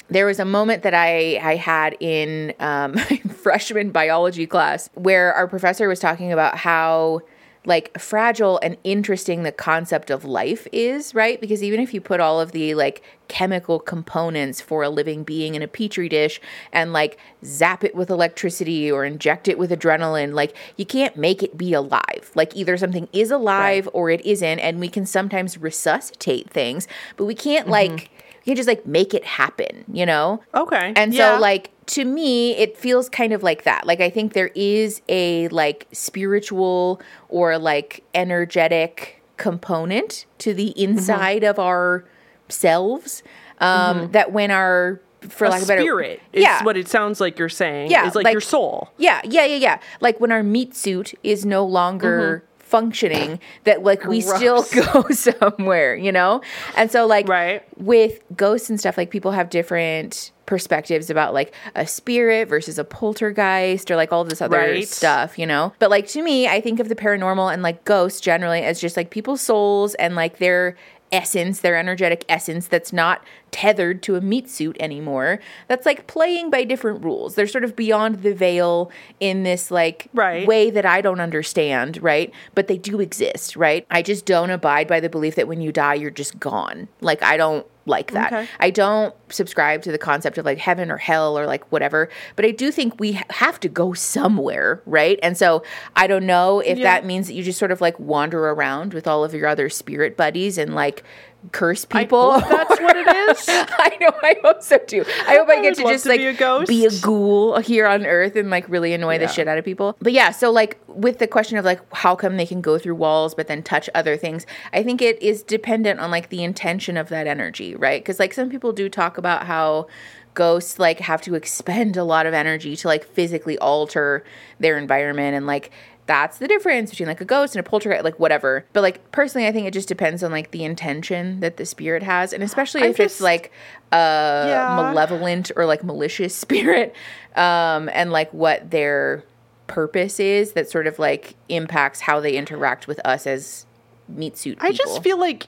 [0.09, 2.95] there was a moment that I, I had in um,
[3.43, 7.21] freshman biology class where our professor was talking about how
[7.65, 11.39] like fragile and interesting the concept of life is right?
[11.39, 15.55] Because even if you put all of the like chemical components for a living being
[15.55, 20.33] in a petri dish and like zap it with electricity or inject it with adrenaline
[20.33, 22.31] like you can't make it be alive.
[22.35, 27.25] Like either something is alive or it isn't and we can sometimes resuscitate things but
[27.25, 27.71] we can't mm-hmm.
[27.71, 28.09] like
[28.43, 30.41] you can just like make it happen, you know?
[30.55, 30.93] Okay.
[30.95, 31.35] And Yeah.
[31.35, 33.85] so like to me it feels kind of like that.
[33.85, 40.91] Like I think there is a like spiritual or like energetic component to the Mm-hmm.
[40.91, 42.05] inside of our
[42.49, 43.23] selves
[43.59, 44.99] um that when our
[45.29, 46.63] for a lack of a better spirit is yeah.
[46.63, 47.91] what it sounds like you're saying.
[47.91, 48.89] Yeah, is like, like- your soul.
[48.97, 49.79] Yeah, yeah, yeah, yeah.
[49.99, 55.93] Like when our meat suit is no longer functioning, that like we still go somewhere,
[55.95, 56.41] you know?
[56.75, 57.61] And so, like, Right.
[57.77, 62.83] with ghosts and stuff, like people have different perspectives about like a spirit versus a
[62.83, 64.87] poltergeist or like all this other Right.
[64.87, 65.73] stuff, you know?
[65.79, 68.97] But like to me, I think of the paranormal and like ghosts generally as just
[68.97, 70.75] like people's souls and like their
[71.11, 75.39] essence, their energetic essence that's not tethered to a meat suit anymore.
[75.67, 77.35] That's like playing by different rules.
[77.35, 80.47] They're sort of beyond the veil in this like Right.
[80.47, 82.31] way that I don't understand, right?
[82.55, 83.85] But they do exist, right?
[83.91, 86.87] I just don't abide by the belief that when you die, you're just gone.
[87.01, 88.33] Like I don't like that.
[88.33, 88.47] Okay.
[88.59, 92.43] I don't subscribe to the concept of like heaven or hell or like whatever, but
[92.45, 95.19] I do think we ha- have to go somewhere, right?
[95.21, 95.61] And so
[95.95, 96.85] I don't know if Yeah.
[96.85, 99.69] that means that you just sort of like wander around with all of your other
[99.69, 101.03] spirit buddies and like
[101.51, 102.39] curse I people.
[102.39, 103.45] hope that's what it is.
[103.49, 104.11] I know.
[104.21, 105.03] I hope so too.
[105.27, 107.87] I hope I, I get to just to like be a be a ghoul here
[107.87, 109.95] on Earth and like really annoy the shit out of people.
[109.99, 112.95] But yeah, so like with the question of like how come they can go through
[112.95, 116.97] walls but then touch other things, I think it is dependent on like the intention
[116.97, 118.01] of that energy, right?
[118.01, 119.87] Because like some people do talk about how
[120.33, 124.23] ghosts like have to expend a lot of energy to like physically alter
[124.59, 125.71] their environment and like
[126.11, 128.65] that's the difference between like a ghost and a poltergeist, like whatever.
[128.73, 132.03] But like personally, I think it just depends on like the intention that the spirit
[132.03, 133.51] has, and especially if it's like
[133.93, 134.73] a Yeah.
[134.75, 136.93] malevolent or like malicious spirit,
[137.37, 139.23] um, and like what their
[139.67, 143.65] purpose is that sort of like impacts how they interact with us as
[144.09, 144.67] meat suit people.
[144.67, 145.47] I just feel like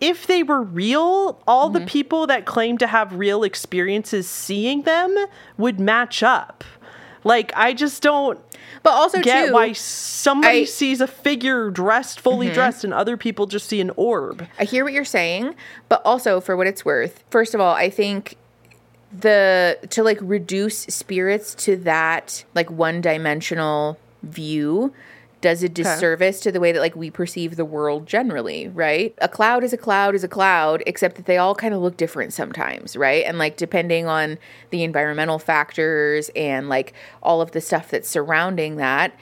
[0.00, 1.80] if they were real, all Mm-hmm.
[1.80, 5.12] the people that claim to have real experiences seeing them
[5.56, 6.62] would match up.
[7.28, 8.40] Like I just don't
[8.82, 10.66] but also get too, why somebody I- Mm-hmm.
[10.68, 14.46] sees a figure dressed fully dressed and other people just see an orb.
[14.58, 15.54] I hear what you're saying,
[15.88, 18.36] but also for what it's worth, first of all, I think
[19.16, 24.92] the to like reduce spirits to that like one dimensional view
[25.40, 29.14] does a disservice to the way that like we perceive the world generally, right?
[29.18, 31.96] A cloud is a cloud is a cloud, except that they all kind of look
[31.96, 33.24] different sometimes, right?
[33.24, 34.38] And like depending on
[34.70, 39.14] the environmental factors and like all of the stuff that's surrounding that,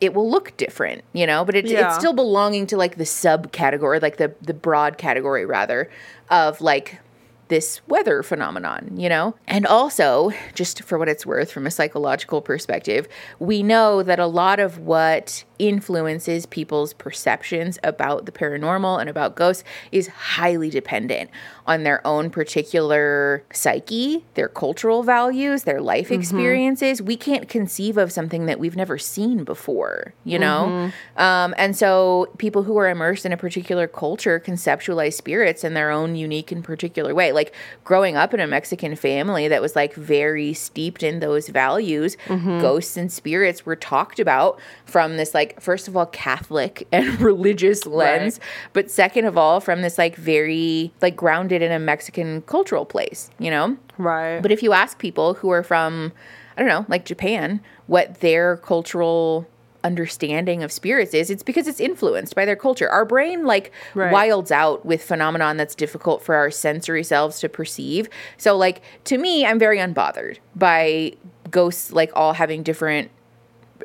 [0.00, 1.86] it will look different, you know, but it's Yeah.
[1.88, 5.90] it's still belonging to like the subcategory, like the the broad category rather
[6.30, 7.00] of like
[7.48, 9.34] this weather phenomenon, you know?
[9.46, 13.06] And also, just for what it's worth from a psychological perspective,
[13.38, 19.36] we know that a lot of what influences people's perceptions about the paranormal and about
[19.36, 21.30] ghosts is highly dependent
[21.66, 27.00] on their own particular psyche, their cultural values, their life experiences.
[27.00, 30.90] We can't conceive of something that we've never seen before, you know?
[31.16, 35.90] Um, and so people who are immersed in a particular culture conceptualize spirits in their
[35.90, 37.32] own unique and particular way.
[37.34, 42.16] Like growing up in a Mexican family that was like very steeped in those values,
[42.26, 42.60] Mm-hmm.
[42.60, 47.84] ghosts and spirits were talked about from this like first of all Catholic and religious
[47.86, 48.40] lens,
[48.72, 53.30] but second of all from this like very like grounded in a Mexican cultural place,
[53.38, 53.76] you know?
[53.98, 54.40] Right.
[54.40, 56.12] But if you ask people who are from,
[56.56, 59.46] I don't know, like Japan, what their cultural
[59.84, 62.88] understanding of spirits is, it's because it's influenced by their culture.
[62.88, 64.10] Our brain like Right.
[64.12, 68.08] wilds out with phenomenon that's difficult for our sensory selves to perceive.
[68.38, 71.12] So like to me, I'm very unbothered by
[71.50, 73.10] ghosts like all having different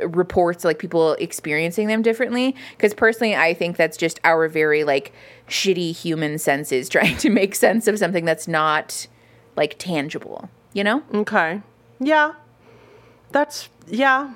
[0.05, 5.11] reports like people experiencing them differently because personally i think that's just our very like
[5.49, 9.07] shitty human senses trying to make sense of something that's not
[9.57, 11.61] like tangible you know okay.
[11.99, 12.33] Yeah.
[13.31, 14.33] That's yeah.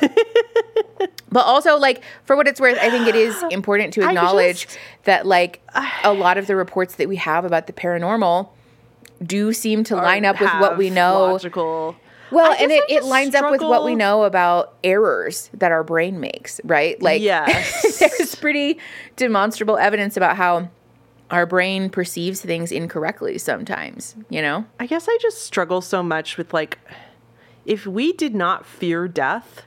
[1.30, 4.78] but also like for what it's worth i think it is important to acknowledge just-
[5.04, 5.62] that like
[6.04, 8.48] a lot of the reports that we have about the paranormal
[9.22, 11.96] do seem to line up with what we know Logical.
[12.30, 16.20] well and it, it lines up with what we know about errors that our brain
[16.20, 17.98] makes right like Yes.
[17.98, 18.78] there's pretty
[19.16, 20.70] demonstrable evidence about how
[21.30, 26.38] our brain perceives things incorrectly sometimes you know I guess I just struggle so much
[26.38, 26.78] with like
[27.66, 29.66] if we did not fear death,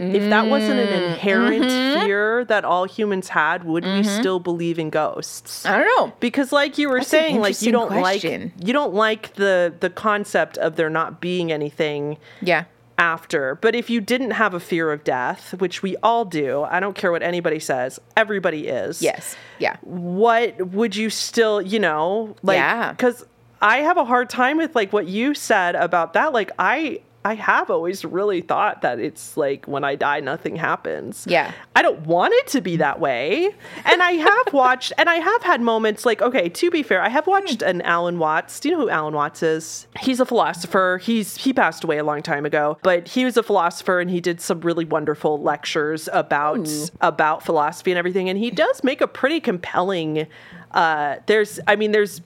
[0.00, 2.04] if that wasn't an inherent Mm-hmm.
[2.06, 5.64] fear that all humans had, would we still believe in ghosts?
[5.66, 8.52] i don't know Because like you were That's saying, like you don't question.
[8.56, 12.64] like you don't like the the concept of there not being anything yeah
[12.98, 13.54] after.
[13.62, 16.94] But if you didn't have a fear of death, which we all do, I don't
[16.94, 19.00] care what anybody says, everybody is.
[19.02, 22.94] yes yeah What would you still, you know, like Yeah.
[22.94, 23.24] cuz
[23.62, 26.32] I have a hard time with like what you said about that.
[26.32, 31.26] Like I I have always really thought that it's like when I die nothing happens.
[31.28, 31.52] Yeah.
[31.76, 33.54] I don't want it to be that way.
[33.84, 37.08] And I have watched and I have had moments like okay, to be fair, I
[37.08, 38.58] have watched an Alan Watts.
[38.60, 39.86] Do you know who Alan Watts is?
[40.00, 40.98] He's a philosopher.
[41.02, 44.20] He's he passed away a long time ago, but he was a philosopher and he
[44.20, 46.68] did some really wonderful lectures about
[47.00, 50.26] about philosophy and everything and he does make a pretty compelling
[50.72, 52.20] uh there's I mean there's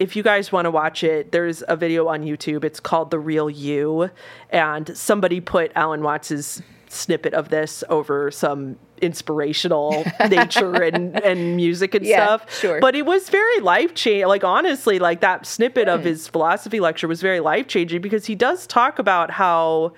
[0.00, 2.64] if you guys want to watch it, there's a video on YouTube.
[2.64, 4.10] It's called The Real You.
[4.48, 11.94] And somebody put Alan Watts's snippet of this over some inspirational nature and, and music
[11.94, 12.60] and Yeah, stuff.
[12.60, 12.80] sure.
[12.80, 14.26] But it was very life changing.
[14.26, 15.94] Like, honestly, like that snippet Hmm.
[15.94, 19.92] of his philosophy lecture was very life changing because he does talk about how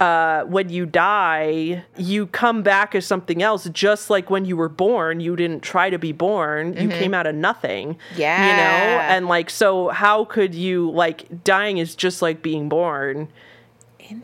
[0.00, 3.68] uh, when you die, you come back as something else.
[3.70, 6.76] Just like when you were born, you didn't try to be born.
[6.76, 7.96] You came out of nothing.
[8.16, 8.44] Yeah.
[8.44, 8.56] You Mm-hmm.
[8.58, 9.00] Know?
[9.16, 13.28] And like, so how could you, like, dying is just like being born,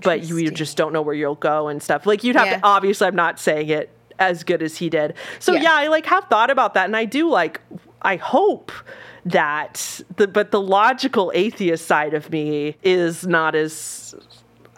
[0.02, 2.04] but you, you just don't know where you'll go and stuff.
[2.04, 2.56] Like, you'd have Yeah.
[2.58, 5.14] to, obviously, I'm not saying it as good as he did.
[5.38, 5.62] So Yeah.
[5.62, 6.84] yeah, I like have thought about that.
[6.86, 7.60] And I do like,
[8.02, 8.72] I hope
[9.24, 14.14] that the, but the logical atheist side of me is not as,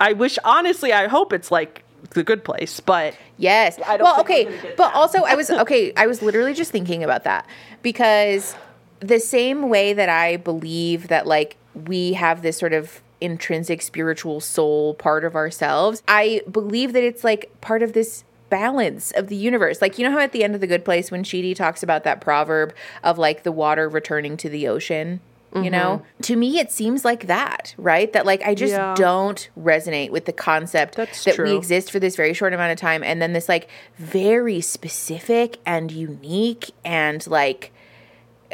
[0.03, 3.79] I wish, honestly, I hope it's like the good place, but Yes.
[3.87, 4.95] I don't well, okay, but that.
[4.95, 5.93] also I was okay.
[5.97, 7.47] I was literally just thinking about that
[7.83, 8.55] because
[9.01, 14.41] the same way that I believe that like we have this sort of intrinsic spiritual
[14.41, 19.37] soul part of ourselves, I believe that it's like part of this balance of the
[19.37, 19.81] universe.
[19.81, 22.05] Like you know how at the end of the good place when Chidi talks about
[22.05, 25.21] that proverb of like the water returning to the ocean,
[25.55, 26.03] you know?
[26.23, 28.13] To me it seems like that, right?
[28.13, 28.81] That like I just Mm-hmm.
[28.81, 28.95] Yeah.
[28.95, 32.79] don't resonate with the concept That's that we exist for this very short amount of
[32.79, 37.73] time and then this like very specific and unique and like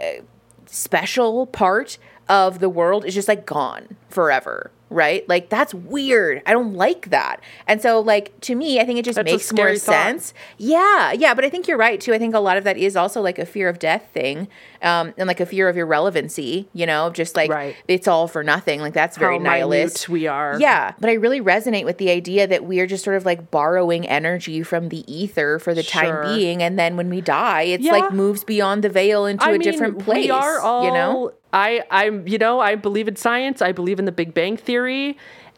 [0.01, 0.23] uh,
[0.67, 6.53] special part of the world is just like gone forever right like that's weird i
[6.53, 9.69] don't like that and so like to me i think it just That's makes more
[9.75, 9.81] thought.
[9.81, 12.77] sense yeah yeah but i think you're right too i think a lot of that
[12.79, 14.49] is also like a fear of death thing
[14.83, 17.77] um and like a fear of irrelevancy you know just like Right.
[17.87, 20.59] it's all for nothing like that's very how nihilist we are.
[20.61, 23.51] yeah, but I really resonate with the idea that we are just sort of like
[23.51, 26.03] borrowing energy from the ether for the Sure.
[26.23, 27.93] time being, and then when we die, it's Yeah.
[27.93, 30.25] like moves beyond the veil into I a mean, different place.
[30.27, 33.63] We are all, you know, I, I'm, you know, I believe in science.
[33.63, 34.78] I believe in the Big Bang Theory,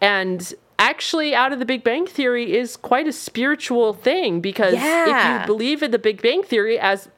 [0.01, 5.05] and actually, out of the Big Bang Theory is quite a spiritual thing because Yeah.
[5.37, 7.09] if you believe in the Big Bang Theory as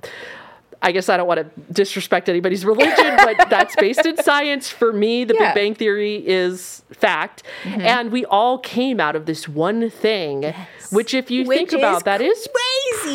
[0.82, 4.68] I guess I don't want to disrespect anybody's religion, but that's based in science.
[4.68, 5.40] For me, the Yeah.
[5.46, 5.54] Mm-hmm.
[5.54, 7.42] Big Bang Theory is fact.
[7.64, 10.52] And we all came out of this one thing,
[10.90, 12.48] which, if you Which think about, is that is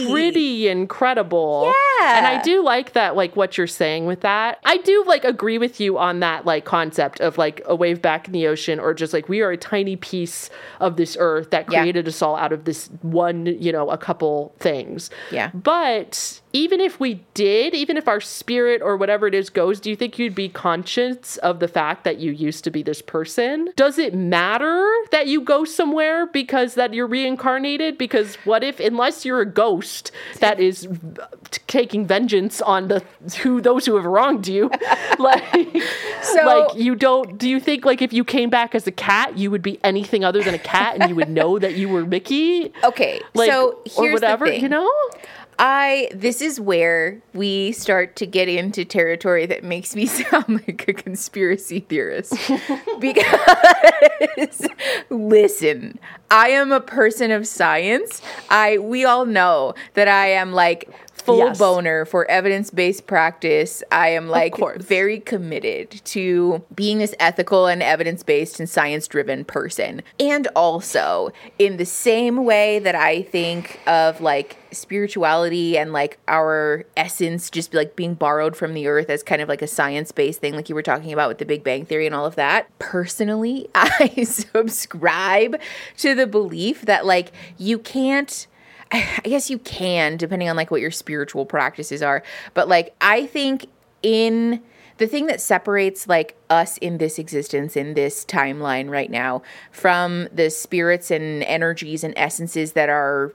[0.08, 1.74] pretty incredible.
[2.00, 2.18] Yeah.
[2.18, 4.60] And I do like that, like what you're saying with that.
[4.66, 8.28] I do like agree with you on that, like concept of like a wave back
[8.28, 10.50] in the ocean, or just like we are a tiny piece
[10.80, 11.82] of this earth that Yeah.
[11.82, 15.10] created us all out of this one, you know, a couple things.
[15.32, 15.50] Yeah.
[15.54, 19.90] But even if we did, even if our spirit or whatever it is goes, do
[19.90, 23.70] you think you'd be conscious of the fact that you used to be this person?
[23.76, 27.98] Does it matter that you go somewhere because that you're reincarnated?
[27.98, 31.28] Because what if, unless you're a ghost that is uh,
[31.68, 33.04] taking vengeance on the
[33.42, 34.72] who those who have wronged you,
[35.20, 35.44] like,
[36.24, 37.38] So- like you don't?
[37.38, 40.24] Do you think like if you came back as a cat, you would be anything
[40.24, 42.72] other than a cat, and you would know that you were Mickey?
[42.84, 44.62] Okay, Like, so or whatever, the thing.
[44.62, 44.90] you know?
[45.60, 50.88] I this is where we start to get into territory that makes me sound like
[50.88, 52.34] a conspiracy theorist.
[53.00, 54.68] because
[55.10, 58.22] listen, I am a person of science.
[58.50, 60.90] I we all know that I am like
[61.28, 61.60] full Yes.
[61.60, 63.84] boner for evidence-based practice.
[63.92, 70.02] I am like very committed to being this ethical and evidence-based and science-driven person.
[70.20, 76.86] And also, in the same way that I think of like spirituality and like our
[76.96, 80.56] essence just like being borrowed from the earth as kind of like a science-based thing
[80.56, 82.68] like you were talking about with the Big Bang theory and all of that.
[82.80, 85.60] Personally, I subscribe
[85.98, 88.48] to the belief that like you can't
[88.92, 92.24] I guess you can, depending on like what your spiritual practices are.
[92.54, 93.68] But like, I think
[94.02, 94.62] in
[94.98, 100.28] the thing that separates like us in this existence, in this timeline right now, from
[100.34, 103.34] the spirits and energies and essences that are,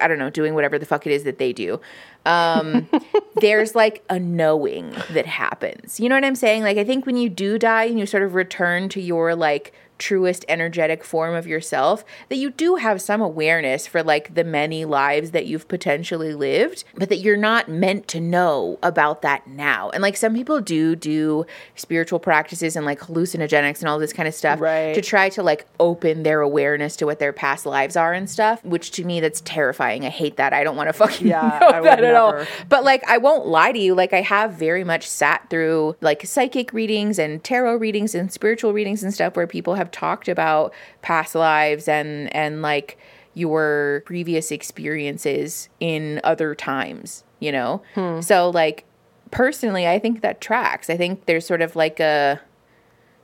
[0.00, 1.80] I don't know, doing whatever the fuck it is that they do.
[2.26, 2.88] Um,
[3.40, 5.98] there's like a knowing that happens.
[5.98, 6.62] You know what I'm saying?
[6.62, 9.72] Like, I think when you do die and you sort of return to your like
[10.04, 14.84] truest energetic form of yourself that you do have some awareness for like the many
[14.84, 19.88] lives that you've potentially lived but that you're not meant to know about that now.
[19.90, 24.28] And like some people do do spiritual practices and like hallucinogenics and all this kind
[24.28, 24.94] of stuff Right.
[24.94, 28.62] to try to like open their awareness to what their past lives are and stuff
[28.64, 30.04] which to me that's terrifying.
[30.04, 30.52] I hate that.
[30.52, 32.44] I don't want to fucking Yeah, know I that at all.
[32.68, 36.26] but like I won't lie to you, like I have very much sat through like
[36.26, 40.74] psychic readings and tarot readings and spiritual readings and stuff where people have talked about
[41.00, 42.98] past lives and and like
[43.34, 47.82] your previous experiences in other times, you know?
[48.20, 48.84] So like
[49.30, 50.88] personally, I think that tracks.
[50.90, 52.40] I think there's sort of like a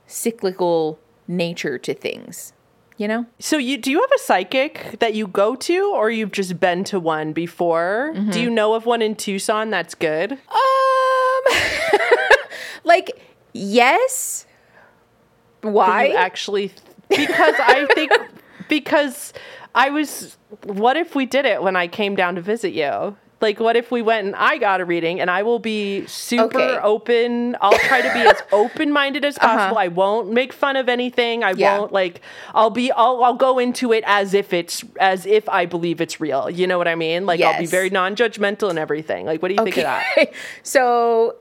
[0.07, 2.51] cyclical nature to things,
[2.97, 3.25] you know?
[3.39, 6.83] So you do you have a psychic that you go to or you've just been
[6.85, 8.11] to one before?
[8.13, 8.31] Mm-hmm.
[8.31, 10.33] Do you know of one in Tucson that's good?
[10.33, 11.57] Um
[12.83, 13.19] like
[13.53, 14.45] yes.
[15.61, 16.09] Why?
[16.09, 16.71] Actually
[17.09, 18.11] because I think
[18.69, 19.33] because
[19.75, 23.17] I was what if we did it when I came down to visit you?
[23.41, 26.43] Like what if we went and I got a reading and I will be super
[26.43, 26.75] Okay.
[26.75, 26.87] Uh-huh.
[26.87, 27.57] open.
[27.59, 29.79] I'll try to be as open-minded as possible.
[29.79, 31.43] I won't make fun of anything.
[31.43, 31.79] I Yeah.
[31.79, 32.21] won't like
[32.53, 36.21] I'll be I'll I'll go into it as if it's as if I believe it's
[36.21, 36.49] real.
[36.51, 37.25] You know what I mean?
[37.25, 39.25] Like I'll be very non-judgmental and everything.
[39.25, 40.05] Like what do you think of that?
[40.63, 41.35] so,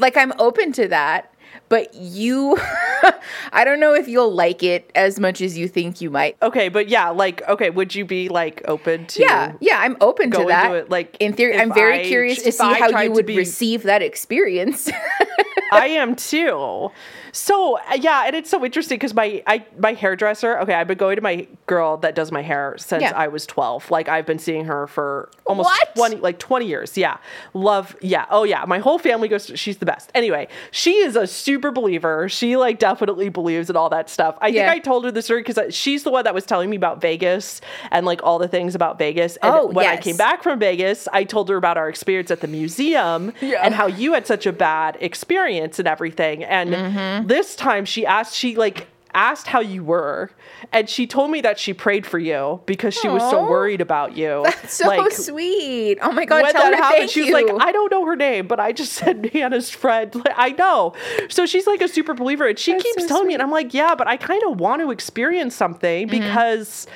[0.00, 1.32] like, I'm open to that,
[1.68, 2.56] but you,
[3.52, 6.36] I don't know if you'll like it as much as you think you might.
[6.42, 10.30] Okay, but yeah, like okay, would you be like open to Yeah, yeah, I'm open
[10.32, 10.74] to that.
[10.74, 13.36] it, like, in theory, I'm very I- curious to see I how you would be-
[13.36, 14.90] receive that experience.
[15.72, 16.90] I am too.
[17.36, 20.56] So uh, yeah, and it's so interesting because my I my hairdresser.
[20.60, 23.10] Okay, I've been going to my girl that does my hair since Yeah.
[23.14, 23.90] I was twelve.
[23.90, 25.94] Like I've been seeing her for almost What?
[25.96, 26.96] twenty, like twenty years.
[26.96, 27.16] Yeah,
[27.52, 27.96] love.
[28.00, 28.64] Yeah, oh yeah.
[28.68, 29.46] My whole family goes.
[29.46, 30.12] To, she's the best.
[30.14, 32.28] Anyway, she is a super believer.
[32.28, 34.38] She like definitely believes in all that stuff.
[34.40, 34.70] I Yeah.
[34.70, 37.00] think I told her the story because she's the one that was telling me about
[37.00, 39.36] Vegas and like all the things about Vegas.
[39.38, 42.42] And Oh, when I came back from Vegas, I told her about our experience at
[42.42, 43.60] the museum Yeah.
[43.64, 46.44] and how you had such a bad experience and everything.
[46.44, 47.23] And Mm-hmm.
[47.26, 50.28] This time she asked, she like asked how you were,
[50.72, 54.16] and she told me that she prayed for you because she was so worried about
[54.16, 54.42] you.
[54.44, 55.98] That's so like, sweet.
[56.02, 57.34] Oh my god, when tell that her happened, she was you.
[57.34, 60.12] like, I don't know her name, but I just said Hannah's friend.
[60.14, 60.94] Like, I know.
[61.28, 62.48] So she's like a super believer.
[62.48, 64.58] And she That's keeps so telling me, and I'm like, yeah, but I kind of
[64.58, 66.18] want to experience something Mm-hmm.
[66.18, 66.86] because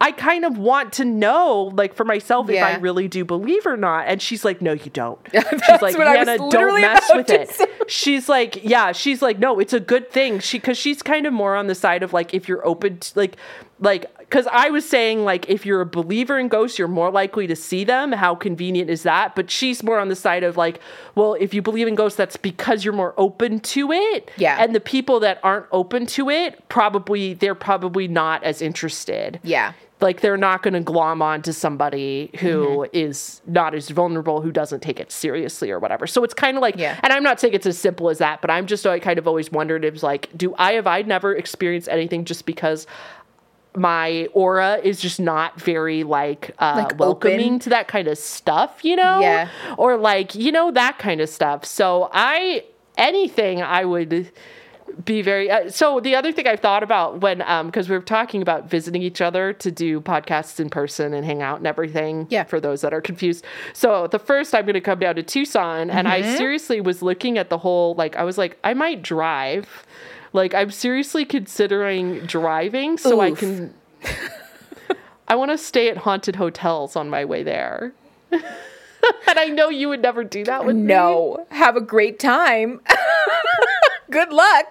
[0.00, 3.76] I kind of want to know, like for myself, if I really do believe or
[3.76, 4.06] not.
[4.06, 5.18] And she's like, no, you don't.
[5.32, 7.50] She's like, Hannah, don't mess with it.
[7.50, 7.66] say.
[7.88, 10.38] She's like, yeah, she's like, no, it's a good thing.
[10.38, 13.18] She, cause she's kind of more on the side of like, if you're open to
[13.18, 13.36] like,
[13.80, 17.46] like, cause I was saying like, if you're a believer in ghosts, you're more likely
[17.46, 18.12] to see them.
[18.12, 19.34] How convenient is that?
[19.34, 20.80] But she's more on the side of like,
[21.14, 24.30] well, if you believe in ghosts, that's because you're more open to it.
[24.36, 24.56] Yeah.
[24.62, 29.72] And the people that aren't open to it, probably, they're probably not as interested yeah.
[30.00, 32.48] like they're not going to glom on to somebody who
[32.88, 32.96] Mm-hmm.
[32.96, 36.60] is not as vulnerable who doesn't take it seriously or whatever so it's kind of
[36.62, 36.98] like Yeah.
[37.02, 39.26] and i'm not saying it's as simple as that but i'm just like kind of
[39.26, 42.86] always wondered it was like do i have i never experienced anything just because
[43.76, 47.58] my aura is just not very like uh Like, welcoming open?
[47.60, 49.20] to that kind of stuff, you know?
[49.20, 49.48] Yeah.
[49.76, 51.64] Or like, you know, that kind of stuff.
[51.64, 52.64] So I
[52.96, 54.32] anything I would
[55.04, 58.02] be very uh, so the other thing i've thought about when um because we were
[58.02, 62.26] talking about visiting each other to do podcasts in person and hang out and everything
[62.30, 62.42] Yeah.
[62.44, 63.44] for those that are confused
[63.74, 67.38] so the first i'm going to come down to tucson and i seriously was looking
[67.38, 69.86] at the whole like i was like i might drive
[70.32, 73.72] like i'm seriously considering driving so i can
[75.28, 77.92] i want to stay at haunted hotels on my way there
[78.32, 81.46] and i know you would never do that with me No.
[81.50, 82.80] Have a great time.
[84.10, 84.66] Good luck.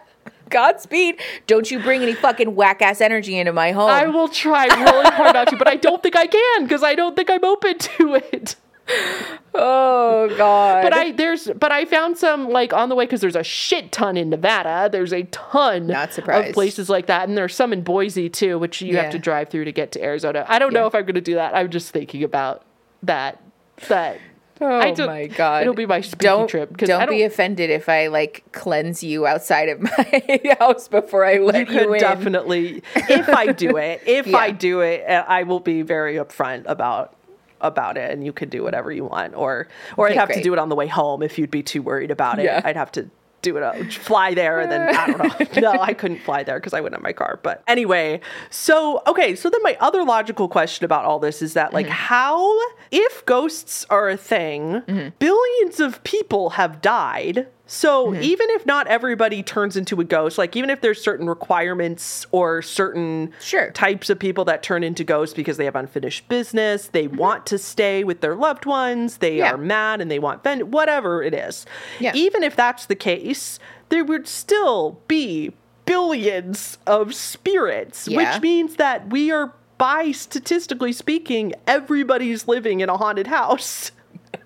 [0.50, 1.20] Godspeed.
[1.46, 3.90] Don't you bring any fucking whack ass energy into my home.
[3.90, 6.96] I will try really hard not to, but I don't think I can because I
[6.96, 8.56] don't think I'm open to it.
[9.54, 10.84] oh god.
[10.84, 13.92] But I there's but I found some like on the way because there's a shit
[13.92, 14.90] ton in Nevada.
[14.92, 16.50] There's a ton Not surprised.
[16.50, 19.04] of places like that, and there's some in Boise too, which you Yeah.
[19.04, 20.46] have to drive through to get to Arizona.
[20.48, 21.56] I don't know if I'm going to do that.
[21.56, 22.64] I'm just thinking about
[23.04, 23.42] that.
[23.90, 24.20] That
[24.60, 25.62] Oh don't- my god.
[25.62, 29.28] it'll be my don't, trip, 'cause Don't, be don't- offended if I like cleanse you
[29.28, 32.00] outside of my house before I let you you, in.
[32.00, 34.02] definitely if I do it.
[34.08, 37.14] If I do it, I will be very upfront about
[37.62, 40.42] about it, and you could do whatever you want, or or Okay, I'd have to
[40.42, 42.46] do it on the way home if you'd be too worried about it.
[42.46, 42.62] Yeah.
[42.64, 43.10] I'd have to
[43.44, 45.72] do it, uh, fly there, and then I don't know.
[45.74, 47.40] no, I couldn't fly there because I wouldn't have my car.
[47.44, 51.72] But anyway, so okay, so then my other logical question about all this is that
[51.74, 51.94] like Mm-hmm.
[51.94, 52.60] how
[52.92, 55.10] if ghosts are a thing, Mm-hmm.
[55.20, 57.48] billions of people have died.
[57.68, 58.22] So Mm-hmm.
[58.24, 62.62] even if not everybody turns into a ghost, like even if there's certain requirements or
[62.62, 63.72] certain Sure.
[63.72, 67.58] types of people that turn into ghosts because they have unfinished business, they want to
[67.58, 69.38] stay with their loved ones, they Mm-hmm.
[69.40, 69.52] Yeah.
[69.54, 71.66] are mad and they want ven- whatever it is.
[72.00, 72.14] Yeah.
[72.16, 73.60] Even if that's the case,
[73.90, 75.52] there would still be
[75.86, 78.18] billions of spirits, Yeah.
[78.34, 83.92] which means that we are by statistically speaking, everybody's living in a haunted house.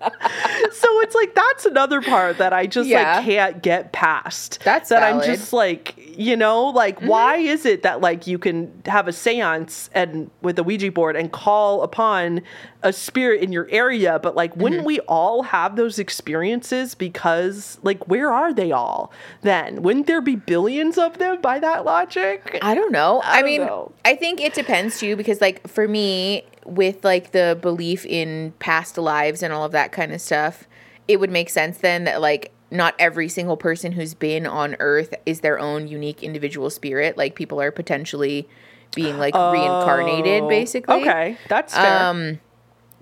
[0.72, 3.16] so it's like that's another part that I just Yeah.
[3.16, 4.58] like can't get past.
[4.64, 5.20] That's that I'm.
[5.20, 5.26] Mm-hmm.
[5.32, 9.88] just like, you know, like why is it that like you can have a séance
[9.92, 12.42] and with a Ouija board and call upon
[12.82, 14.86] a spirit in your area, but like wouldn't Mm-hmm.
[14.86, 19.12] we all have those experiences because like where are they all
[19.42, 19.82] then?
[19.82, 22.58] Wouldn't there be billions of them by that logic?
[22.62, 23.20] I don't know.
[23.24, 23.92] I, don't mean, know.
[24.04, 28.98] I think it depends too because like for me with like the belief in past
[28.98, 30.68] lives and all of that kind of stuff,
[31.08, 35.14] it would make sense then that like not every single person who's been on earth
[35.26, 37.18] is their own unique individual spirit.
[37.18, 38.48] Like people are potentially
[38.94, 41.02] being like reincarnated Oh, basically.
[41.02, 42.04] Okay, that's fair.
[42.04, 42.40] Um,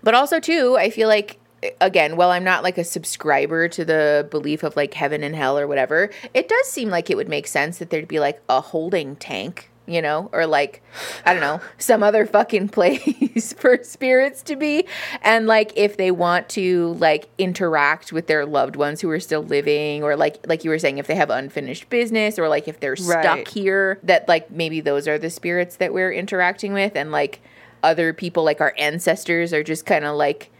[0.02, 1.38] But also too, I feel like
[1.80, 5.58] again, while I'm not like a subscriber to the belief of like heaven and hell
[5.58, 8.60] or whatever, it does seem like it would make sense that there'd be like a
[8.60, 10.82] holding tank, you know, or like
[11.26, 14.86] I don't know, some other fucking place for spirits to be.
[15.22, 19.42] And like if they want to like interact with their loved ones who are still
[19.42, 22.78] living or like like you were saying if they have unfinished business or like if
[22.80, 23.22] they're Right.
[23.24, 27.40] stuck here that like maybe those are the spirits that we're interacting with and like
[27.82, 30.50] other people like our ancestors are just kind of like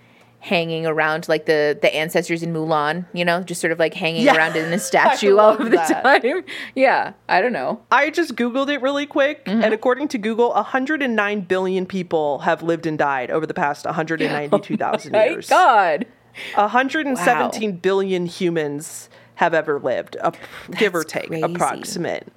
[0.42, 4.22] hanging around like the the ancestors in Mulan, you know, just sort of like hanging
[4.24, 4.36] Yeah.
[4.36, 6.02] around in a statue all of the that.
[6.02, 6.44] time.
[6.74, 7.80] Yeah, I don't know.
[7.90, 9.62] I just Googled it really quick, Mm-hmm.
[9.62, 15.12] and according to Google, 109 billion people have lived and died over the past 192,000
[15.12, 15.48] My years.
[15.48, 16.06] God.
[16.54, 20.32] 117 billion humans have ever lived, a,
[20.78, 21.42] give or take, crazy.
[21.42, 22.28] approximate.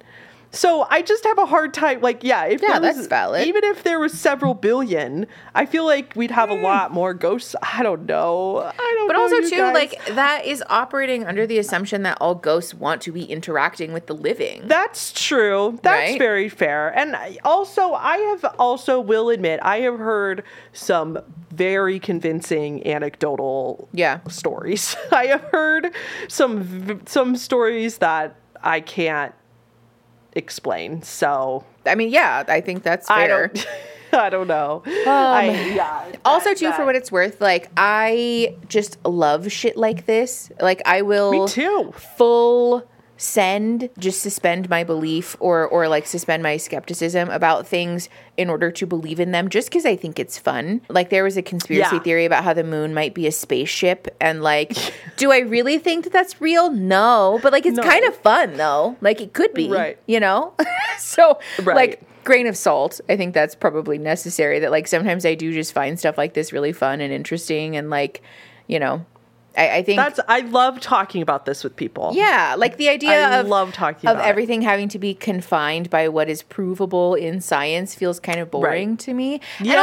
[0.54, 2.00] So I just have a hard time.
[2.00, 3.46] Like, yeah, if Yeah, was, that's valid.
[3.46, 6.62] Even if there was several billion, I feel like we'd have a hmm.
[6.62, 7.56] lot more ghosts.
[7.62, 8.58] I don't know.
[8.58, 9.06] I don't.
[9.08, 9.74] But know, also too, guys.
[9.74, 14.06] like that is operating under the assumption that all ghosts want to be interacting with
[14.06, 14.62] the living.
[14.66, 15.78] That's true.
[15.82, 16.18] That's Right?
[16.18, 16.88] very fair.
[16.96, 21.18] And also, I have also will admit I have heard some
[21.52, 24.20] very convincing anecdotal Yeah.
[24.28, 24.96] stories.
[25.12, 25.92] I have heard
[26.28, 29.34] some some stories that I can't
[30.34, 31.02] explain.
[31.02, 33.16] So I mean, yeah, I think that's fair.
[33.16, 33.66] I don't.
[34.12, 34.82] I don't know.
[34.86, 36.04] Um, I, yeah.
[36.24, 40.80] also that- too for what it's worth like i just love shit like this like
[40.86, 41.92] i will Me too.
[42.16, 48.50] full send just suspend my belief or or like suspend my skepticism about things in
[48.50, 51.42] order to believe in them just because i think it's fun like there was a
[51.42, 52.02] conspiracy Yeah.
[52.02, 54.76] theory about how the moon might be a spaceship and like
[55.16, 57.84] do i really think that that's real no but like it's No.
[57.84, 59.96] kind of fun though like it could be Right.
[60.06, 60.52] you know
[60.98, 61.76] so Right.
[61.76, 65.72] like grain of salt i think that's probably necessary that like sometimes i do just
[65.72, 68.22] find stuff like this really fun and interesting and like
[68.66, 69.04] you know
[69.56, 72.10] I, I think That's I love talking about this with people.
[72.14, 74.28] yeah, like the idea I of love talking of about it.
[74.28, 78.90] everything having to be confined by what is provable in science feels kind of boring
[78.90, 78.98] Right.
[79.00, 79.40] to me.
[79.60, 79.72] Yeah.
[79.72, 79.80] And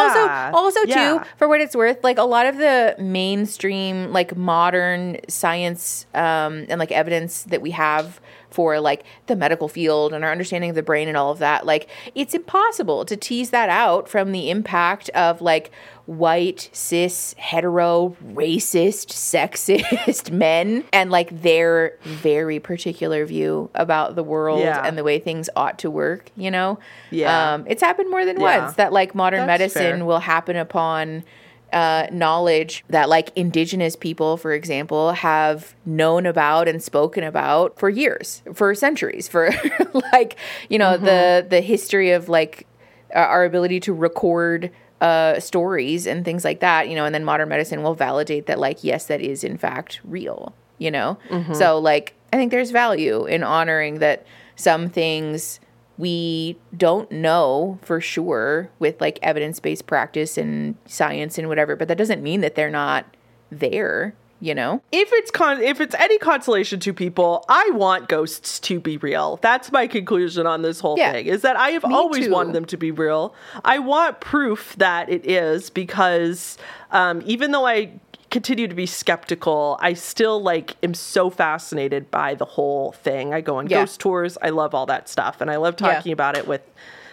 [0.53, 0.95] also, also Yeah.
[1.19, 6.65] too, for what it's worth, like a lot of the mainstream, like modern science um,
[6.69, 8.19] and like evidence that we have
[8.49, 11.65] for like the medical field and our understanding of the brain and all of that,
[11.65, 15.71] like it's impossible to tease that out from the impact of like
[16.17, 24.59] white, cis, hetero, racist, sexist men and like their very particular view about the world
[24.59, 24.85] Yeah.
[24.85, 26.79] and the way things ought to work, you know?
[27.11, 27.53] Yeah.
[27.53, 28.63] Um, it's happened more than Yeah.
[28.63, 30.05] once that like modern That's medicine fair.
[30.05, 31.23] will happen upon
[31.71, 37.89] uh, knowledge that like indigenous people, for example, have known about and spoken about for
[37.89, 39.51] years, for centuries, for
[40.11, 40.35] like,
[40.67, 41.05] you know, Mm-hmm.
[41.05, 42.67] the the history of like
[43.15, 44.69] our ability to record
[45.01, 48.59] uh, stories and things like that, you know, and then modern medicine will validate that,
[48.59, 51.17] like, yes, that is in fact real, you know?
[51.29, 51.53] Mm-hmm.
[51.53, 54.25] So, like, I think there's value in honoring that
[54.55, 55.59] some things
[55.97, 61.87] we don't know for sure with like evidence based practice and science and whatever, but
[61.87, 63.05] that doesn't mean that they're not
[63.51, 64.81] there, you know?
[64.91, 69.39] if it's con if it's any consolation to people, I want ghosts to be real.
[69.41, 71.11] That's my conclusion on this whole Yeah.
[71.13, 71.27] thing.
[71.27, 72.31] Is that I have Me always too.
[72.31, 73.33] wanted them to be real.
[73.63, 76.57] I want proof that it is because
[76.91, 77.91] um, even though I
[78.31, 83.33] continue to be skeptical, I still like am so fascinated by the whole thing.
[83.33, 83.81] I go on Yeah.
[83.81, 84.37] ghost tours.
[84.41, 85.93] I love all that stuff, and I love Yeah.
[85.93, 86.61] talking about it with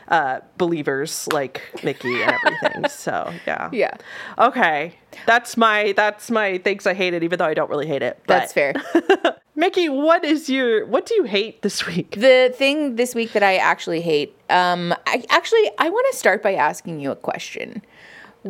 [0.09, 2.87] uh, believers like Mickey and everything.
[2.89, 3.95] so yeah, Yeah.
[4.39, 4.95] Okay,
[5.27, 8.19] that's my that's my things I hate it, even though I don't really hate it.
[8.27, 8.73] But That's fair.
[9.55, 12.13] Mickey, what is your what do you hate this week?
[12.13, 16.43] the thing this week that I actually hate, um, I actually I want to start
[16.43, 17.83] by asking you a question.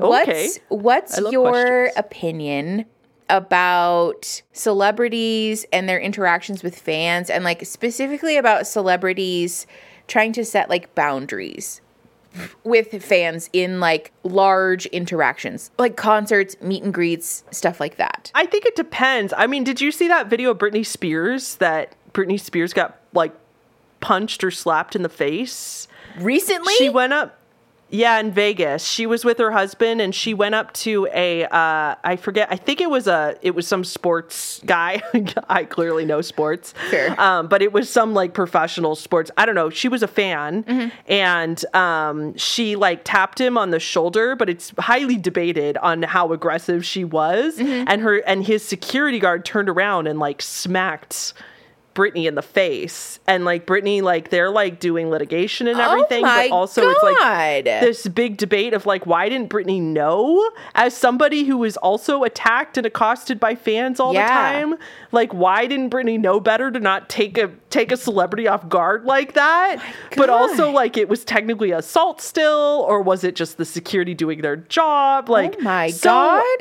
[0.03, 0.49] Okay.
[0.69, 1.51] What's what's your
[1.91, 1.93] questions.
[1.97, 2.87] opinion
[3.31, 9.67] about celebrities and their interactions with fans and like specifically about celebrities
[10.07, 11.81] trying to set like boundaries
[12.65, 18.31] with fans in like large interactions, like concerts, meet and greets, stuff like that.
[18.35, 19.33] I think it depends.
[19.37, 23.35] I mean, did you see that video of Britney Spears that Britney Spears got like
[24.01, 25.89] punched or slapped in the face?
[26.19, 27.38] Recently, She went up
[27.91, 28.85] yeah, in Vegas.
[28.85, 32.57] She was with her husband and she went up to a uh I forget, I
[32.57, 35.03] think it was a it was some sports guy.
[35.49, 36.75] I clearly know sports.
[36.91, 37.19] Sure.
[37.21, 39.31] Um, but it was some like professional sports.
[39.37, 39.71] I don't know.
[39.71, 40.89] She was a fan Mm-hmm.
[41.11, 46.33] and um she like tapped him on the shoulder, but it's highly debated on how
[46.33, 47.59] aggressive she was.
[47.59, 47.85] Mm-hmm.
[47.89, 51.33] And her and his security guard turned around and like smacked
[51.99, 53.19] Britney in the face.
[53.27, 56.25] And like Britney, like they're like doing litigation and oh everything.
[56.25, 60.49] oh my but also it's like this big debate of like why didn't Britney know
[60.77, 64.27] as somebody who was also attacked and accosted by fans all Yeah.
[64.27, 64.31] the
[64.69, 64.79] time
[65.11, 69.05] like why didn't Britney know better to not take a take a celebrity off guard
[69.05, 69.83] like that
[70.17, 74.41] but also like it was technically assault still or was it just the security doing
[74.41, 76.59] their job like oh my so- God.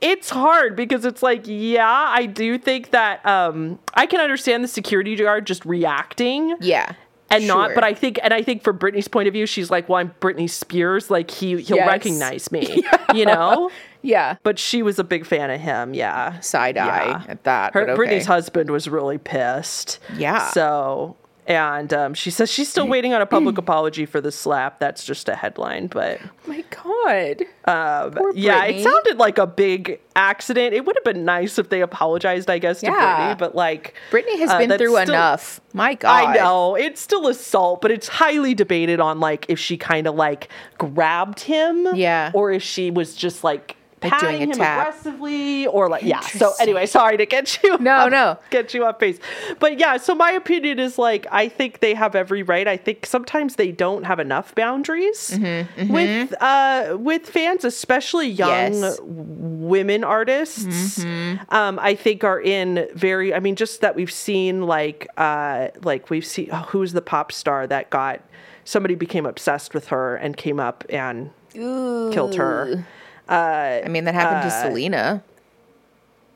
[0.00, 4.68] It's hard because it's like yeah I do think that um I can understand the
[4.68, 6.92] security guard just reacting Yeah.
[7.30, 9.86] and not but i think and i think from Britney's point of view she's like
[9.88, 11.86] well i'm britney spears like he he'll Yes.
[11.86, 12.82] recognize me
[13.14, 13.70] you know
[14.00, 14.36] Yeah.
[14.44, 17.22] but she was a big fan of him yeah Side eye Yeah.
[17.28, 17.74] at that.
[17.74, 18.00] her but okay.
[18.00, 20.48] Britney's husband was really pissed Yeah.
[20.52, 21.16] so
[21.48, 25.04] and um, she says she's still waiting on a public apology for the slap that's
[25.04, 27.42] just a headline but my God.
[27.64, 31.80] um, yeah it sounded like a big accident it would have been nice if they
[31.80, 33.34] apologized i guess to Yeah.
[33.34, 35.60] Britney but like Britney has uh, been through still- enough.
[35.74, 36.28] My God.
[36.28, 40.14] I know it's still assault, but it's highly debated on like if she kind of
[40.14, 42.30] like grabbed him, Yeah.
[42.34, 44.88] or if she was just like Like patting him tap.
[44.88, 46.20] aggressively, or like yeah.
[46.20, 48.38] So anyway, sorry to get you No, off- no.
[48.50, 49.18] get you off base,
[49.58, 49.96] but yeah.
[49.96, 52.68] So my opinion is like I think they have every right.
[52.68, 58.48] I think sometimes they don't have enough boundaries Mm-hmm, with uh with fans, especially young
[58.74, 58.98] Yes.
[59.02, 61.04] women artists
[61.50, 66.08] um i think are in very i mean just that we've seen like uh like
[66.10, 68.20] we've seen oh, who's the pop star that got
[68.64, 72.84] somebody became obsessed with her and came up and killed her
[73.28, 75.22] I mean, that happened Uh, to Selena.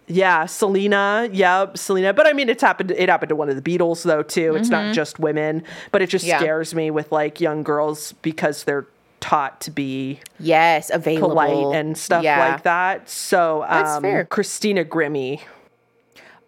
[0.09, 3.63] yeah selena yeah selena but i mean it's happened it happened to one of the
[3.63, 5.63] beatles though too it's not just women
[5.93, 6.31] but it just Mm-hmm.
[6.31, 6.39] Yeah.
[6.41, 8.85] scares me with like young girls because they're
[9.21, 11.29] taught to be Yes, available.
[11.31, 12.41] polite and stuff Yeah.
[12.53, 14.25] like that so That's um fair.
[14.25, 15.41] christina grimmie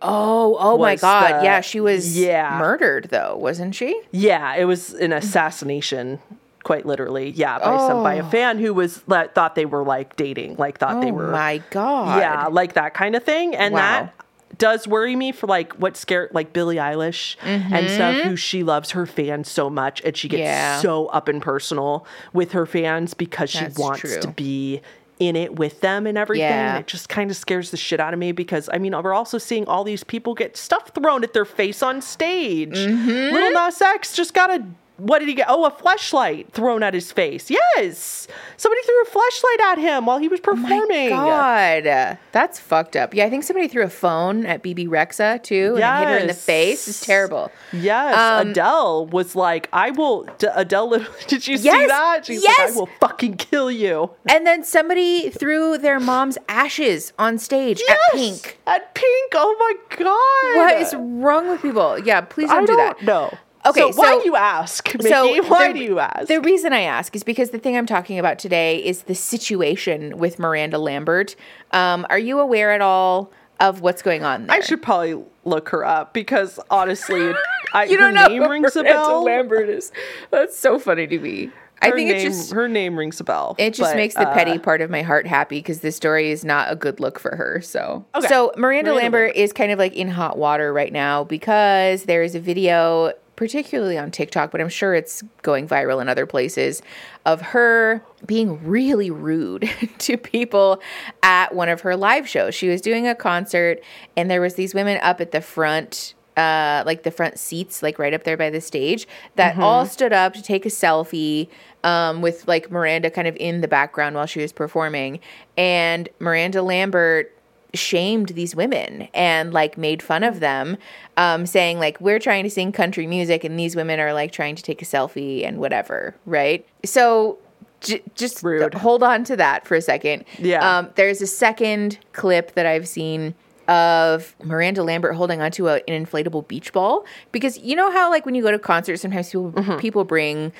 [0.02, 1.40] Oh, oh my God.
[1.40, 2.58] the- yeah, she was Yeah.
[2.58, 3.98] murdered though, wasn't she?
[4.10, 6.18] Yeah, it was an assassination
[6.64, 7.30] quite literally.
[7.30, 8.28] Yeah, by some by a Oh.
[8.30, 11.28] fan who was thought they were like dating, like thought they were.
[11.28, 12.18] oh my god.
[12.20, 13.54] yeah, like that kind of thing.
[13.54, 13.80] And Wow.
[13.80, 14.14] that
[14.58, 18.92] does worry me for like what scared like Billie Eilish and stuff who she loves
[18.92, 20.46] her fans so much and she gets Mm-hmm.
[20.46, 20.80] Yeah.
[20.80, 24.20] so up and personal with her fans because she wants true.
[24.20, 24.80] to be
[25.20, 26.48] in it with them and everything.
[26.48, 26.74] Yeah.
[26.74, 29.14] And it just kind of scares the shit out of me because I mean we're
[29.14, 32.76] also seeing all these people get stuff thrown at their face on stage.
[32.76, 33.34] Mm-hmm.
[33.34, 34.64] Lil Nas X just got a
[34.96, 35.46] what did he get?
[35.48, 37.50] Oh, a flashlight thrown at his face.
[37.50, 38.28] Yes.
[38.56, 41.12] Somebody threw a flashlight at him while he was performing.
[41.12, 43.12] Oh my God, that's fucked up.
[43.14, 46.22] Yeah, I think somebody threw a phone at Bebe Rexha too, and hit her in
[46.28, 46.44] the Yes.
[46.44, 46.88] face.
[46.88, 47.50] It's terrible.
[47.72, 52.26] Yes, Um, Adele was like, "I will." D- Adele, did you see that?
[52.26, 52.72] She's like, yes.
[52.72, 57.98] "I will fucking kill you." And then somebody threw their mom's ashes on stage at
[58.12, 58.58] Pink.
[58.66, 59.32] At Pink.
[59.34, 60.56] Oh my god!
[60.56, 61.98] What is wrong with people?
[61.98, 63.02] Yeah, please don't I do don't that.
[63.04, 63.32] know.
[63.66, 65.08] Okay, so why so- do you ask, Mickey?
[65.08, 66.28] So why the- do you ask?
[66.28, 70.18] The reason I ask is because the thing I'm talking about today is the situation
[70.18, 71.34] with Miranda Lambert.
[71.72, 74.56] Um, are you aware at all of what's going on there?
[74.56, 77.32] I should probably look her up because honestly,
[77.72, 79.24] I, You her don't know name rings a Miranda bell.
[79.24, 79.92] Lambert is.
[80.30, 81.50] That's so funny to me.
[81.82, 83.56] I think name, it just her name rings a bell.
[83.58, 86.30] It just but, makes the uh, petty part of my heart happy because this story
[86.30, 87.60] is not a good look for her.
[87.60, 88.26] So, Okay.
[88.26, 92.22] so Miranda, Miranda Lambert is kind of like in hot water right now because there
[92.22, 96.82] is a video, particularly on TikTok, but I'm sure it's going viral in other places,
[97.26, 99.68] of her being really rude
[99.98, 100.80] to people
[101.22, 102.54] at one of her live shows.
[102.54, 103.80] She was doing a concert,
[104.16, 107.96] and there was these women up at the front uh like the front seats like
[107.96, 109.06] right up there by the stage
[109.36, 111.48] that all stood up to take a selfie
[111.84, 115.20] um with like Miranda kind of in the background while she was performing
[115.56, 117.33] and Miranda Lambert
[117.74, 120.76] shamed these women and like made fun of them
[121.16, 124.54] um saying like we're trying to sing country music and these women are like trying
[124.54, 127.38] to take a selfie and whatever right so
[127.80, 128.42] j- just
[128.74, 130.78] hold on to that for a second Yeah.
[130.78, 133.34] um there's a second clip that I've seen
[133.66, 138.26] of Miranda Lambert holding onto a, an inflatable beach ball because you know how like
[138.26, 139.76] when you go to concerts sometimes people Mm-hmm.
[139.78, 140.52] people bring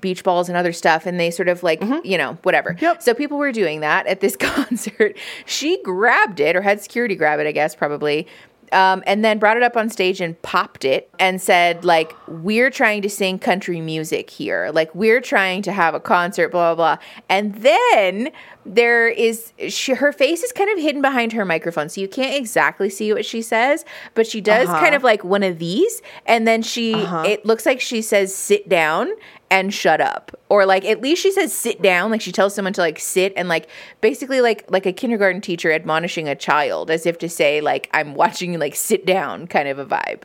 [0.00, 2.74] beach balls and other stuff and they sort of like you know whatever.
[2.74, 2.84] Mm-hmm.
[2.84, 3.02] Yep.
[3.02, 5.16] So people were doing that at this concert.
[5.46, 8.26] She grabbed it or had security grab it, I guess probably.
[8.70, 12.68] Um, and then brought it up on stage and popped it and said like we're
[12.68, 16.96] trying to sing country music here like we're trying to have a concert blah blah
[16.98, 18.30] blah and then
[18.66, 22.36] there is she, her face is kind of hidden behind her microphone so you can't
[22.36, 24.78] exactly see what she says but she does Uh-huh.
[24.80, 28.68] kind of like one of these and then she it looks like she says sit
[28.68, 29.08] down
[29.50, 32.72] and shut up or like at least she says sit down like she tells someone
[32.72, 33.68] to like sit and like
[34.00, 38.14] basically like like a kindergarten teacher admonishing a child as if to say like i'm
[38.14, 40.22] watching you like sit down kind of a vibe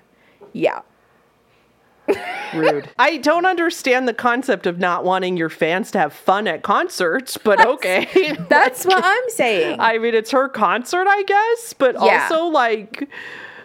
[0.51, 0.81] yeah
[2.53, 2.89] Rude.
[2.99, 7.37] I don't understand the concept of not wanting your fans to have fun at concerts,
[7.37, 8.35] but okay.
[8.49, 12.27] that's what i'm saying I mean, it's her concert, I guess, but Yeah.
[12.29, 13.09] also like,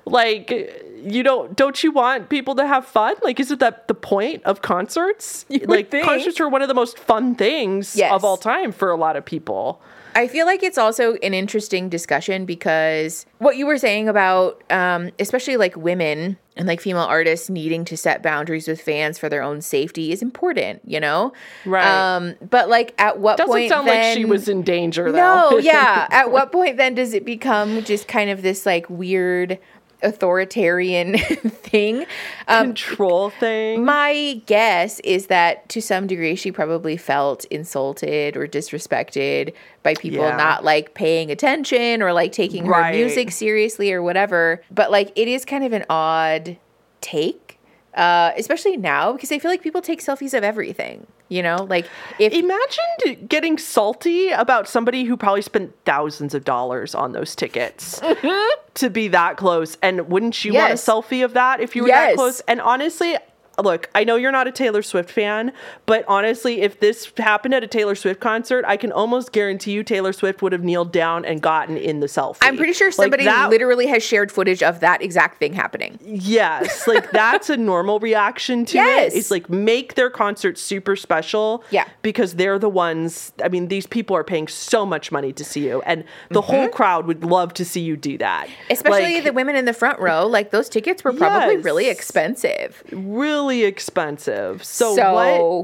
[0.07, 3.15] like you don't don't you want people to have fun?
[3.23, 5.45] Like, isn't that the point of concerts?
[5.49, 8.13] You like, concerts are one of the most fun things Yes.
[8.13, 9.81] of all time for a lot of people.
[10.15, 15.11] I feel like it's also an interesting discussion because what you were saying about, um,
[15.21, 19.43] especially like women and like female artists needing to set boundaries with fans for their
[19.43, 21.33] own safety is important, you know?
[21.65, 21.87] Right.
[21.87, 25.51] Um, but like at what point Doesn't sound then, like she was in danger, though.
[25.51, 26.09] No, yeah.
[26.11, 29.59] At what point then does it become just kind of this like weird
[30.03, 32.07] authoritarian thing?
[32.47, 33.85] Um, Control thing.
[33.85, 40.21] my guess is that to some degree she probably felt insulted or disrespected by people
[40.21, 40.37] Yeah.
[40.37, 44.63] not like paying attention or like taking her music seriously or whatever.
[44.71, 46.57] But like it is kind of an odd
[47.01, 47.59] take,
[47.95, 51.07] uh, especially now because I feel like people take selfies of everything.
[51.29, 51.87] You know, like
[52.19, 58.01] if Imagine getting salty about somebody who probably spent thousands of dollars on those tickets
[58.03, 58.61] mm-hmm.
[58.75, 59.77] to be that close.
[59.83, 60.89] And wouldn't you Yes.
[60.89, 62.41] want a selfie of that if you were that close?
[62.49, 63.17] And honestly,
[63.63, 65.53] look, I know you're not a Taylor Swift fan,
[65.87, 69.83] but honestly, if this happened at a Taylor Swift concert, I can almost guarantee you
[69.83, 72.39] Taylor Swift would have kneeled down and gotten in the selfie.
[72.43, 75.99] I'm pretty sure Like, somebody that- literally has shared footage of that exact thing happening.
[76.03, 79.15] Yes, like that's a normal reaction to Yes.
[79.15, 79.19] it.
[79.19, 81.65] It's like make their concert super special.
[81.71, 81.87] Yeah.
[82.03, 85.67] Because they're the ones, I mean, these people are paying so much money to see
[85.67, 88.47] you, and the whole crowd would love to see you do that.
[88.47, 88.73] Mm-hmm.
[88.73, 92.83] Especially Like, the women in the front row, like those tickets were probably really expensive.
[92.93, 94.63] really expensive.
[94.65, 95.13] So, So-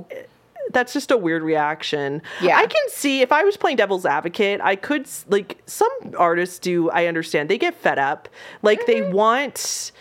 [0.08, 0.28] what?
[0.72, 2.22] That's just a weird reaction.
[2.40, 2.56] Yeah.
[2.56, 6.88] I can see if I was playing devil's advocate, I could like some artists do.
[6.90, 8.30] I understand they get fed up,
[8.62, 9.12] like they Mm-hmm.
[9.14, 9.92] want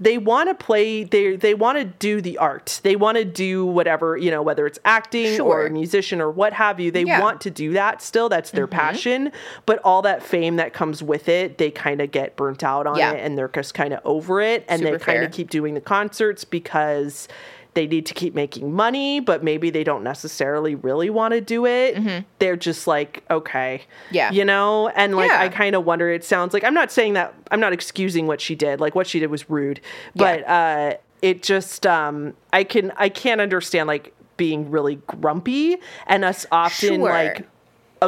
[0.00, 3.64] they want to play they they want to do the art they want to do
[3.64, 5.66] whatever you know whether it's acting Sure.
[5.66, 7.20] or musician or what have you they Yeah.
[7.20, 8.76] want to do that still that's their Mm-hmm.
[8.78, 9.32] passion
[9.66, 12.96] but all that fame that comes with it they kind of get burnt out on
[12.98, 13.12] Yeah.
[13.12, 15.80] it and they're just kind of over it and they kind of keep doing the
[15.80, 17.28] concerts because
[17.74, 21.66] they need to keep making money but maybe they don't necessarily really want to do
[21.66, 24.14] it they're just like okay Mm-hmm.
[24.14, 24.30] Yeah.
[24.32, 25.40] you know and like Yeah.
[25.40, 28.40] i kind of wonder it sounds like i'm not saying that i'm not excusing what
[28.40, 29.80] she did like what she did was rude
[30.14, 36.24] but uh it just um i can i can't understand like being really grumpy and
[36.24, 37.08] us often Sure.
[37.08, 37.46] like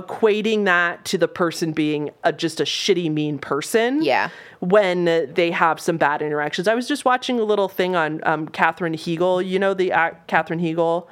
[0.00, 4.30] equating that to the person being a, just a shitty mean person Yeah.
[4.60, 6.68] when they have some bad interactions.
[6.68, 10.28] I was just watching a little thing on um, Katherine Heigl you know the act
[10.28, 11.06] Katherine Heigl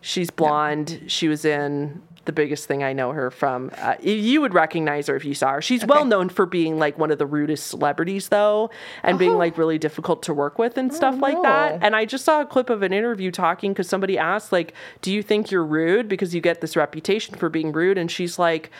[0.00, 1.02] she's blonde.
[1.06, 5.16] She was in the biggest thing i know her from uh, you would recognize her
[5.16, 8.28] if you saw her she's well known for being like one of the rudest celebrities
[8.28, 8.70] though
[9.02, 9.38] and being Oh.
[9.38, 12.46] like really difficult to work with and stuff like that and I just saw a
[12.46, 16.34] clip of an interview talking because somebody asked, like, do you think you're rude because
[16.34, 17.98] you get this reputation for being rude?
[17.98, 18.70] And she's like,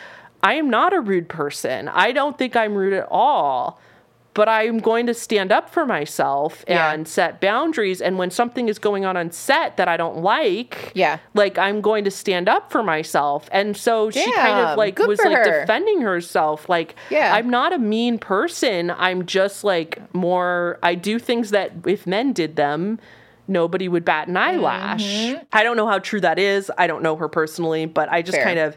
[0.43, 1.89] I am not a rude person.
[1.89, 3.81] I don't think I'm rude at all.
[4.35, 6.93] But I'm going to stand up for myself Yeah.
[6.93, 8.03] and set boundaries.
[8.03, 11.19] And when something is going on on set that I don't like, Yeah.
[11.35, 13.49] like I'm going to stand up for myself.
[13.53, 15.61] And so she kind of like was like her.
[15.61, 16.69] defending herself.
[16.69, 17.33] Like, Yeah.
[17.35, 18.91] I'm not a mean person.
[18.91, 22.99] I'm just like more, I do things that if men did them,
[23.47, 25.05] nobody would bat an eyelash.
[25.05, 25.43] Mm-hmm.
[25.53, 26.73] I don't know how true that is.
[26.77, 28.45] I don't know her personally, but I just Fair.
[28.45, 28.77] kind of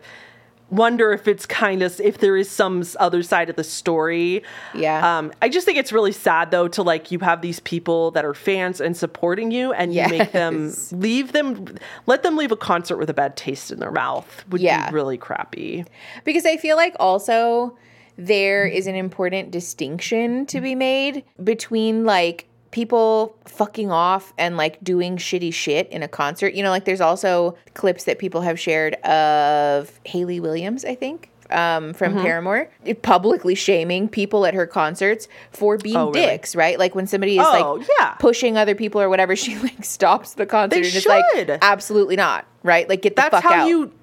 [0.70, 4.44] wonder if it's kind of if there is some other side of the story.
[4.74, 5.18] Yeah.
[5.18, 8.26] Um, I just think it's really sad though to like you have these people that
[8.26, 12.58] are fans and supporting you, and you make them leave them, let them leave a
[12.58, 14.46] concert with a bad taste in their mouth.
[14.50, 14.90] Would Yeah.
[14.90, 15.86] be really crappy.
[16.24, 17.78] Because I feel like also
[18.18, 24.84] there is an important distinction to be made between like people fucking off and like
[24.84, 26.54] doing shitty shit in a concert.
[26.54, 31.30] You know, like there's also clips that people have shared of Hayley Williams, I think.
[31.50, 32.24] Um, from Mm-hmm.
[32.24, 32.70] Paramore,
[33.04, 36.26] publicly shaming people at her concerts for being Oh, really?
[36.26, 36.78] dicks, right?
[36.78, 38.16] Like when somebody is Oh, like yeah.
[38.20, 41.58] pushing other people or whatever, she like stops the concert They and is like, should.
[41.62, 42.90] absolutely not, right?
[42.90, 43.68] Like get the That's fuck how out.
[43.70, 43.94] you.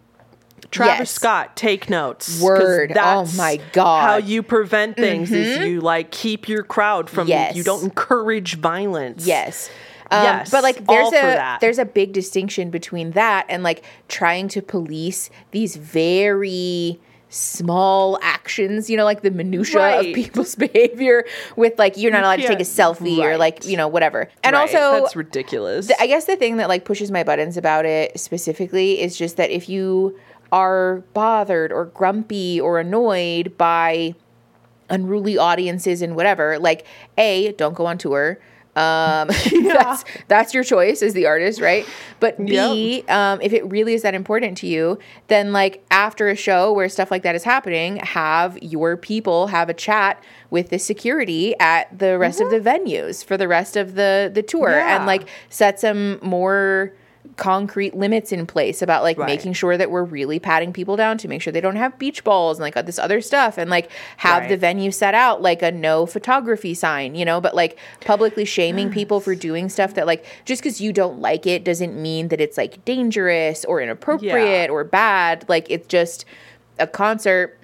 [0.71, 1.11] Travis Yes.
[1.11, 2.41] Scott, take notes.
[2.41, 2.93] Word.
[2.97, 4.01] Oh my God.
[4.01, 4.07] Mm-hmm.
[4.09, 7.29] How you prevent things is you like keep your crowd from.
[7.29, 7.55] Yes.
[7.57, 9.27] You don't encourage violence.
[9.27, 9.71] Yes.
[10.11, 14.49] Um, Yes, but like there's a there's a big distinction between that and like trying
[14.49, 17.01] to police these very
[17.31, 20.09] small actions, you know, like the minutia Right.
[20.11, 21.25] of people's behavior
[21.57, 24.31] with like you're not allowed to take a selfie or like, you know, whatever.
[24.45, 25.91] And Right, also that's ridiculous.
[25.99, 29.51] I guess the thing that like pushes my buttons about it specifically is just that
[29.51, 30.17] if you
[30.55, 34.15] are bothered or grumpy or annoyed by
[34.89, 36.87] unruly audiences and whatever, like
[37.19, 38.39] A, don't go on tour.
[38.77, 39.29] Um,
[39.63, 41.87] that's that's your choice as the artist, right?
[42.21, 44.99] But B, um, if it really is that important to you,
[45.29, 49.69] then like after a show where stuff like that is happening, have your people have
[49.69, 53.95] a chat with the security at the rest of the venues for the rest of
[53.95, 54.97] the the tour, Yeah.
[54.97, 56.93] and like set some more
[57.37, 59.27] concrete limits in place about like Right.
[59.27, 62.23] making sure that we're really patting people down to make sure they don't have beach
[62.23, 65.73] balls and like this other stuff and like have the venue set out like a
[65.73, 70.25] no photography sign, you know, but like publicly shaming people for doing stuff that like
[70.45, 74.85] just because you don't like it doesn't mean that it's like dangerous or inappropriate or
[74.85, 75.45] bad.
[75.49, 76.25] Like it's just
[76.79, 77.59] a concert.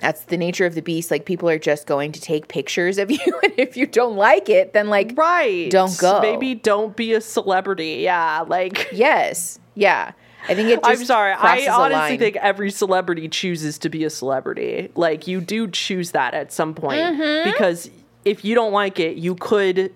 [0.00, 1.10] That's the nature of the beast.
[1.10, 4.48] Like people are just going to take pictures of you, and if you don't like
[4.48, 5.70] it, then like right.
[5.70, 6.20] Don't go.
[6.20, 7.98] Maybe don't be a celebrity.
[8.02, 8.88] Yeah, like.
[8.92, 10.12] yes, yeah.
[10.48, 10.82] I think it.
[10.82, 11.32] Just I'm sorry.
[11.32, 14.90] I honestly think every celebrity chooses to be a celebrity.
[14.94, 17.50] Like you do choose that at some point Mm-hmm.
[17.50, 17.90] because
[18.24, 19.92] if you don't like it, you could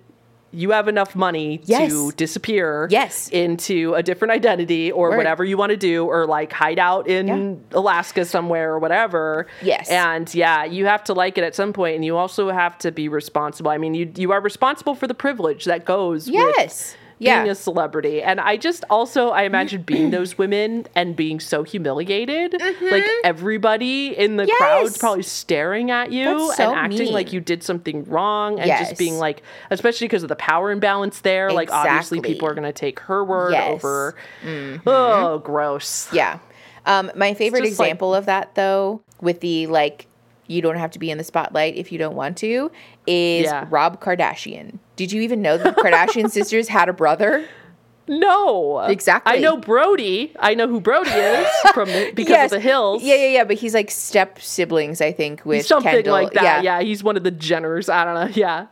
[0.53, 3.29] you have enough money to disappear Yes.
[3.31, 5.17] into a different identity or Word.
[5.17, 7.27] whatever you want to do or like hide out in
[7.73, 7.79] Yeah.
[7.79, 9.47] Alaska somewhere or whatever.
[9.63, 9.89] Yes.
[9.91, 12.93] And yeah, you have to like it at some point and you also have to
[12.93, 13.71] be responsible.
[13.71, 17.55] I mean, you you are responsible for the privilege that goes with yes, being a
[17.55, 18.23] celebrity.
[18.23, 22.55] And I just also I imagine being those women and being so humiliated.
[22.83, 24.99] Like everybody in the crowd's Yes.
[24.99, 27.13] probably staring at you so and acting mean.
[27.13, 28.89] like you did something wrong and Yes.
[28.89, 31.53] just being like especially because of the power imbalance there.
[31.53, 33.73] Like obviously people are gonna take her word Yes.
[33.85, 34.15] over
[34.87, 36.13] Oh gross.
[36.13, 36.39] Yeah.
[36.87, 40.07] Um, my favorite just like- example of that, though, with the like,
[40.49, 42.71] you don't have to be in the spotlight if you don't want to,
[43.07, 43.67] is Yeah.
[43.71, 44.79] Rob Kardashian.
[45.03, 47.45] Did you even know the Kardashian sisters had a brother?
[48.07, 48.79] No.
[48.83, 49.33] Exactly.
[49.33, 50.33] I know Brody.
[50.39, 53.03] I know who Brody is from the, because of the hills.
[53.03, 53.45] Yeah, yeah, yeah.
[53.45, 56.13] But he's like step siblings, I think, with Something Kendall.
[56.13, 56.63] like that.
[56.63, 56.83] Yeah.
[56.83, 57.93] he's one of the Jenners.
[57.93, 58.33] I don't know.
[58.33, 58.67] Yeah.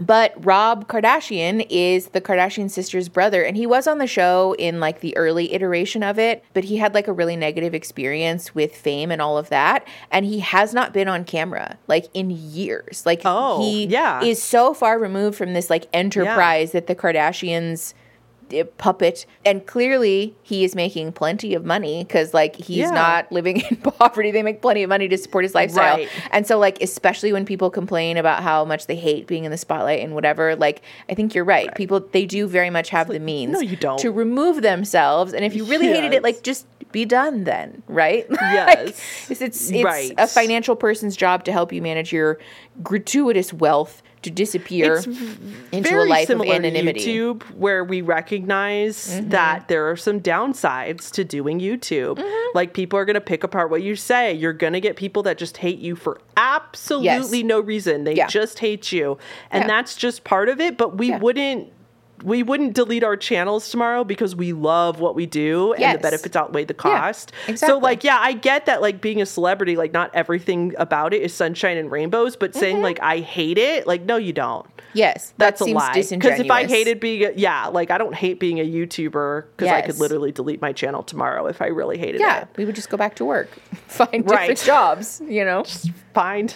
[0.00, 4.80] But Rob Kardashian is the Kardashian sisters' brother, and he was on the show in
[4.80, 8.74] like the early iteration of it, but he had like a really negative experience with
[8.74, 9.86] fame and all of that.
[10.10, 13.04] And he has not been on camera like in years.
[13.04, 14.22] Like Oh, he yeah.
[14.22, 17.94] is so far removed from this like enterprise that the Kardashians
[18.78, 22.90] puppet and clearly he is making plenty of money because like he's Yeah.
[22.90, 26.08] not living in poverty they make plenty of money to support his lifestyle Right.
[26.30, 29.56] and so like especially when people complain about how much they hate being in the
[29.58, 33.20] spotlight and whatever like i think you're right, people they do very much have the
[33.20, 33.98] means no, you don't.
[34.00, 38.26] to remove themselves and if you really hated it like just be done then right
[38.30, 38.78] Yes.
[38.78, 38.88] Like,
[39.30, 40.12] it's it's, it's Right.
[40.16, 42.38] a financial person's job to help you manage your
[42.82, 45.06] gratuitous wealth to disappear It's
[45.72, 49.30] into a life of anonymity YouTube, where we recognize Mm-hmm.
[49.30, 52.16] that there are some downsides to doing YouTube.
[52.16, 52.56] Mm-hmm.
[52.56, 54.32] Like people are going to pick apart what you say.
[54.32, 58.04] You're going to get people that just hate you for absolutely no reason.
[58.04, 58.26] They Yeah.
[58.26, 59.18] just hate you,
[59.50, 59.66] and Yeah.
[59.68, 60.76] that's just part of it.
[60.76, 61.18] But we Yeah.
[61.18, 61.72] wouldn't.
[62.24, 66.34] We wouldn't delete our channels tomorrow because we love what we do and the benefits
[66.36, 67.32] outweigh the Yeah, cost.
[67.46, 67.74] exactly.
[67.74, 71.22] So like yeah, I get that like being a celebrity like not everything about it
[71.22, 72.58] is sunshine and rainbows, but Mm-hmm.
[72.60, 74.66] saying like I hate it, like no you don't.
[74.94, 75.92] yes That's that a lie.
[75.94, 79.70] Because if I hated being, a, yeah, like I don't hate being a YouTuber because
[79.70, 82.40] I could literally delete my channel tomorrow if I really hated yeah it.
[82.40, 83.48] Yeah, we would just go back to work
[83.86, 84.56] find different Right.
[84.58, 86.52] jobs you know Just Find,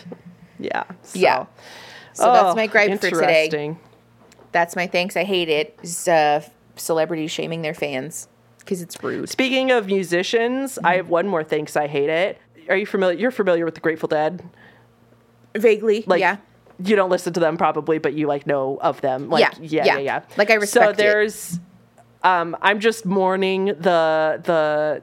[0.59, 1.19] yeah, so.
[1.19, 1.47] Yeah.
[2.15, 3.77] so that's Oh, my gripe for today.
[4.53, 6.41] That's my thanks i hate it is uh
[6.77, 8.29] celebrities shaming their fans
[8.59, 11.77] because it's rude Speaking of musicians, I have one more thanks.
[11.77, 12.39] I hate it.
[12.69, 13.19] Are you familiar?
[13.19, 14.41] You're familiar with the Grateful Dead?
[15.57, 16.37] vaguely Like, yeah
[16.83, 19.29] You don't listen to them probably, but you like know of them.
[19.29, 19.95] Like, Yeah, yeah, yeah.
[19.95, 20.23] yeah, yeah.
[20.37, 20.97] Like, I respect it.
[20.97, 21.61] So there's,
[22.23, 25.03] um, I'm just mourning the the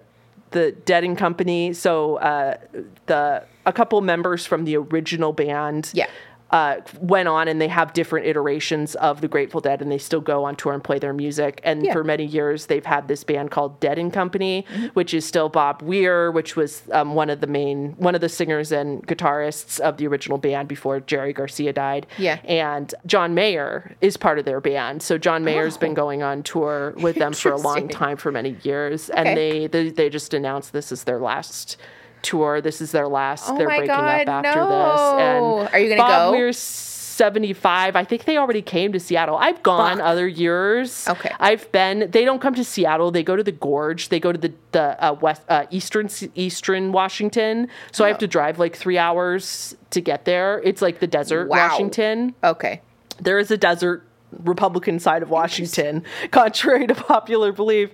[0.51, 1.73] the Dead and Company.
[1.73, 2.57] So uh,
[3.05, 5.91] the a couple members from the original band.
[5.93, 6.07] Yeah.
[6.51, 10.19] Uh, went on and they have different iterations of the Grateful Dead and they still
[10.21, 11.61] go on tour and play their music.
[11.63, 11.93] And Yeah.
[11.93, 15.83] for many years, they've had this band called Dead and Company, which is still Bob
[15.83, 19.97] Weir, which was um, one of the main, one of the singers and guitarists of
[19.97, 22.07] the original band before Jerry Garcia died.
[22.17, 22.39] Yeah.
[22.45, 25.03] And John Mayer is part of their band.
[25.03, 27.87] So John Mayer's been going on tour with them for a long Oh.
[27.89, 29.09] Time, for many years.
[29.11, 29.19] Okay.
[29.19, 31.77] And they, they they just announced this is their last
[32.21, 32.61] tour.
[32.61, 33.49] This is their last.
[33.49, 35.59] Oh They're breaking God, up after no.
[35.61, 35.69] this.
[35.69, 36.37] And Are you gonna Bob go?
[36.37, 37.95] Weir's 75.
[37.95, 39.35] I think they already came to Seattle.
[39.35, 40.05] I've gone Fuck.
[40.05, 41.07] other years.
[41.07, 41.31] Okay.
[41.39, 42.09] I've been.
[42.11, 43.11] They don't come to Seattle.
[43.11, 44.09] They go to the Gorge.
[44.09, 47.67] They go to the the uh, west uh, eastern eastern Washington.
[47.91, 50.61] So I have to drive like three hours to get there.
[50.63, 51.69] It's like the desert Wow.
[51.69, 52.81] Washington okay
[53.21, 54.05] there is a desert
[54.43, 57.89] Republican side of Washington, contrary to popular belief.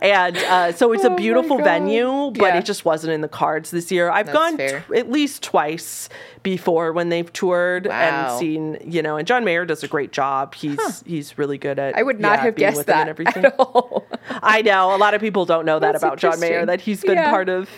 [0.00, 2.58] And uh, so it's Oh a beautiful venue, but Yeah.
[2.58, 4.10] it just wasn't in the cards this year.
[4.10, 6.08] I've That's gone t- at least twice
[6.42, 7.94] before when they've toured Wow.
[8.30, 10.54] and seen, you know, and John Mayer does a great job.
[10.54, 14.06] He's he's really good at i would not yeah, have guessed with that at all
[14.42, 17.02] I know a lot of people don't know that That's about John Mayer that he's
[17.02, 17.30] been Yeah.
[17.30, 17.68] part of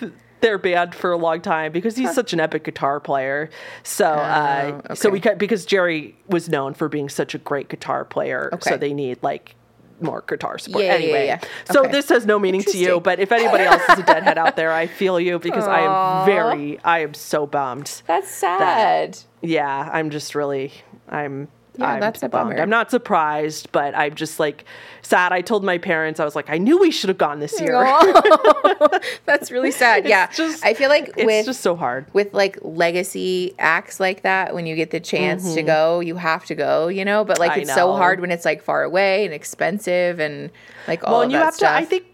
[0.47, 3.51] their band for a long time because he's such an epic guitar player.
[3.83, 5.09] So uh, so Oh, okay.
[5.11, 8.51] we cut because Jerry was known for being such a great guitar player.
[8.63, 9.55] So they need like
[10.01, 10.85] more guitar support.
[10.85, 11.41] Yeah, yeah, anyway, yeah.
[11.73, 11.91] so Okay.
[11.93, 14.71] this has no meaning to you, but if anybody else is a deadhead out there,
[14.73, 18.03] I feel you because I am very I am so bummed.
[18.07, 20.73] that's sad Yeah, I'm just really
[21.09, 21.49] I'm
[21.79, 22.51] Yeah, I'm that's a bummed.
[22.51, 22.63] bummer.
[22.63, 24.65] I'm not surprised, but I'm just like
[25.03, 25.33] sad.
[25.33, 27.75] I told my parents I was like, I knew we should have gone this year.
[29.25, 32.07] That's really sad yeah just- i feel like it's just so hard.
[32.13, 35.67] with like legacy acts like that when you get the chance to Mm-hmm.
[35.67, 38.45] go you have to go you know but like I it's so hard when it's
[38.45, 40.51] like far away and expensive and
[40.87, 41.77] like all Well, and you that have stuff to.
[41.77, 42.05] I think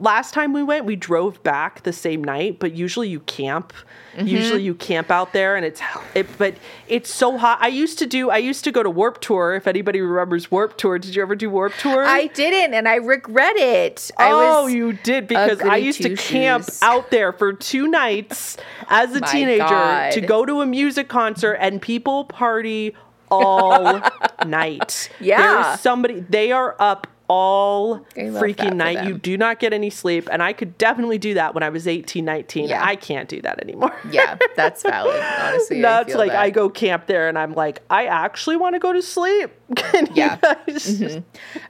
[0.00, 3.72] last time we went, we drove back the same night, but usually you camp.
[4.14, 4.26] Mm-hmm.
[4.28, 5.80] Usually you camp out there, and it's
[6.14, 6.26] it.
[6.38, 6.54] But
[6.88, 7.58] it's so hot.
[7.60, 8.30] I used to do.
[8.30, 9.54] I used to go to Warped Tour.
[9.54, 12.04] If anybody remembers Warped Tour, did you ever do Warped Tour?
[12.04, 16.28] i didn't and i regret it i oh, you did because I used to two-shoes.
[16.28, 18.56] camp out there for two nights
[18.88, 20.12] as a My teenager God.
[20.12, 22.94] to go to a music concert, and people party
[23.30, 24.00] all
[24.46, 25.10] night.
[25.20, 25.40] Yeah.
[25.40, 26.20] there's somebody.
[26.20, 29.04] They are up all I freaking night.
[29.04, 31.88] You do not get any sleep, and I could definitely do that when I was
[31.88, 32.68] 18, 19.
[32.68, 32.84] Yeah.
[32.84, 33.94] I can't do that anymore.
[34.10, 36.40] yeah that's valid honestly I That's feel like that.
[36.40, 39.50] I go camp there and I'm like, I actually want to go to sleep.
[40.14, 40.36] Yeah.
[40.36, 41.20] guys-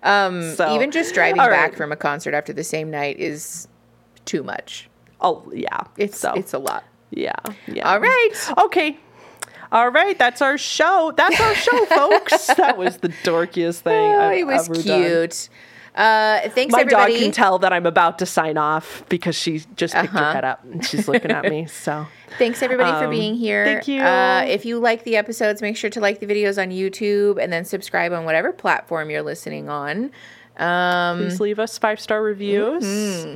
[0.03, 3.69] um So, even just driving all back from a concert after the same night is
[4.25, 4.91] too much
[5.21, 5.85] Oh yeah.
[5.97, 7.33] it's so it's a lot yeah.
[7.67, 7.89] Yeah.
[7.91, 8.99] all right Okay.
[9.77, 11.13] All right, that's our show.
[11.17, 12.47] That's our show, folks.
[12.47, 15.03] That was the dorkiest thing Oh, I've it was ever done.
[15.05, 15.49] cute.
[15.95, 17.13] Uh, thanks, My everybody.
[17.15, 20.33] dog can tell that I'm about to sign off because she just picked her Uh-huh.
[20.33, 21.67] head up and she's looking at me.
[21.67, 22.07] So
[22.39, 23.65] Thanks everybody for Um, being here.
[23.65, 24.01] thank you.
[24.03, 27.51] Uh, if you like the episodes, make sure to like the videos on YouTube and
[27.53, 30.11] then subscribe on whatever platform you're listening on.
[30.59, 32.83] Um, please leave us five star reviews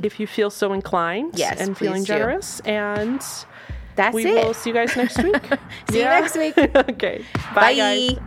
[0.03, 1.37] if you feel so inclined Mm-hmm.
[1.39, 2.13] Yes, and feeling please do.
[2.13, 2.59] generous.
[2.61, 3.21] And
[3.95, 4.45] that's we it.
[4.45, 5.35] will see you guys next week.
[5.89, 6.57] See you next week.
[6.75, 7.25] okay.
[7.53, 8.13] Bye, guys.
[8.13, 8.21] Bye.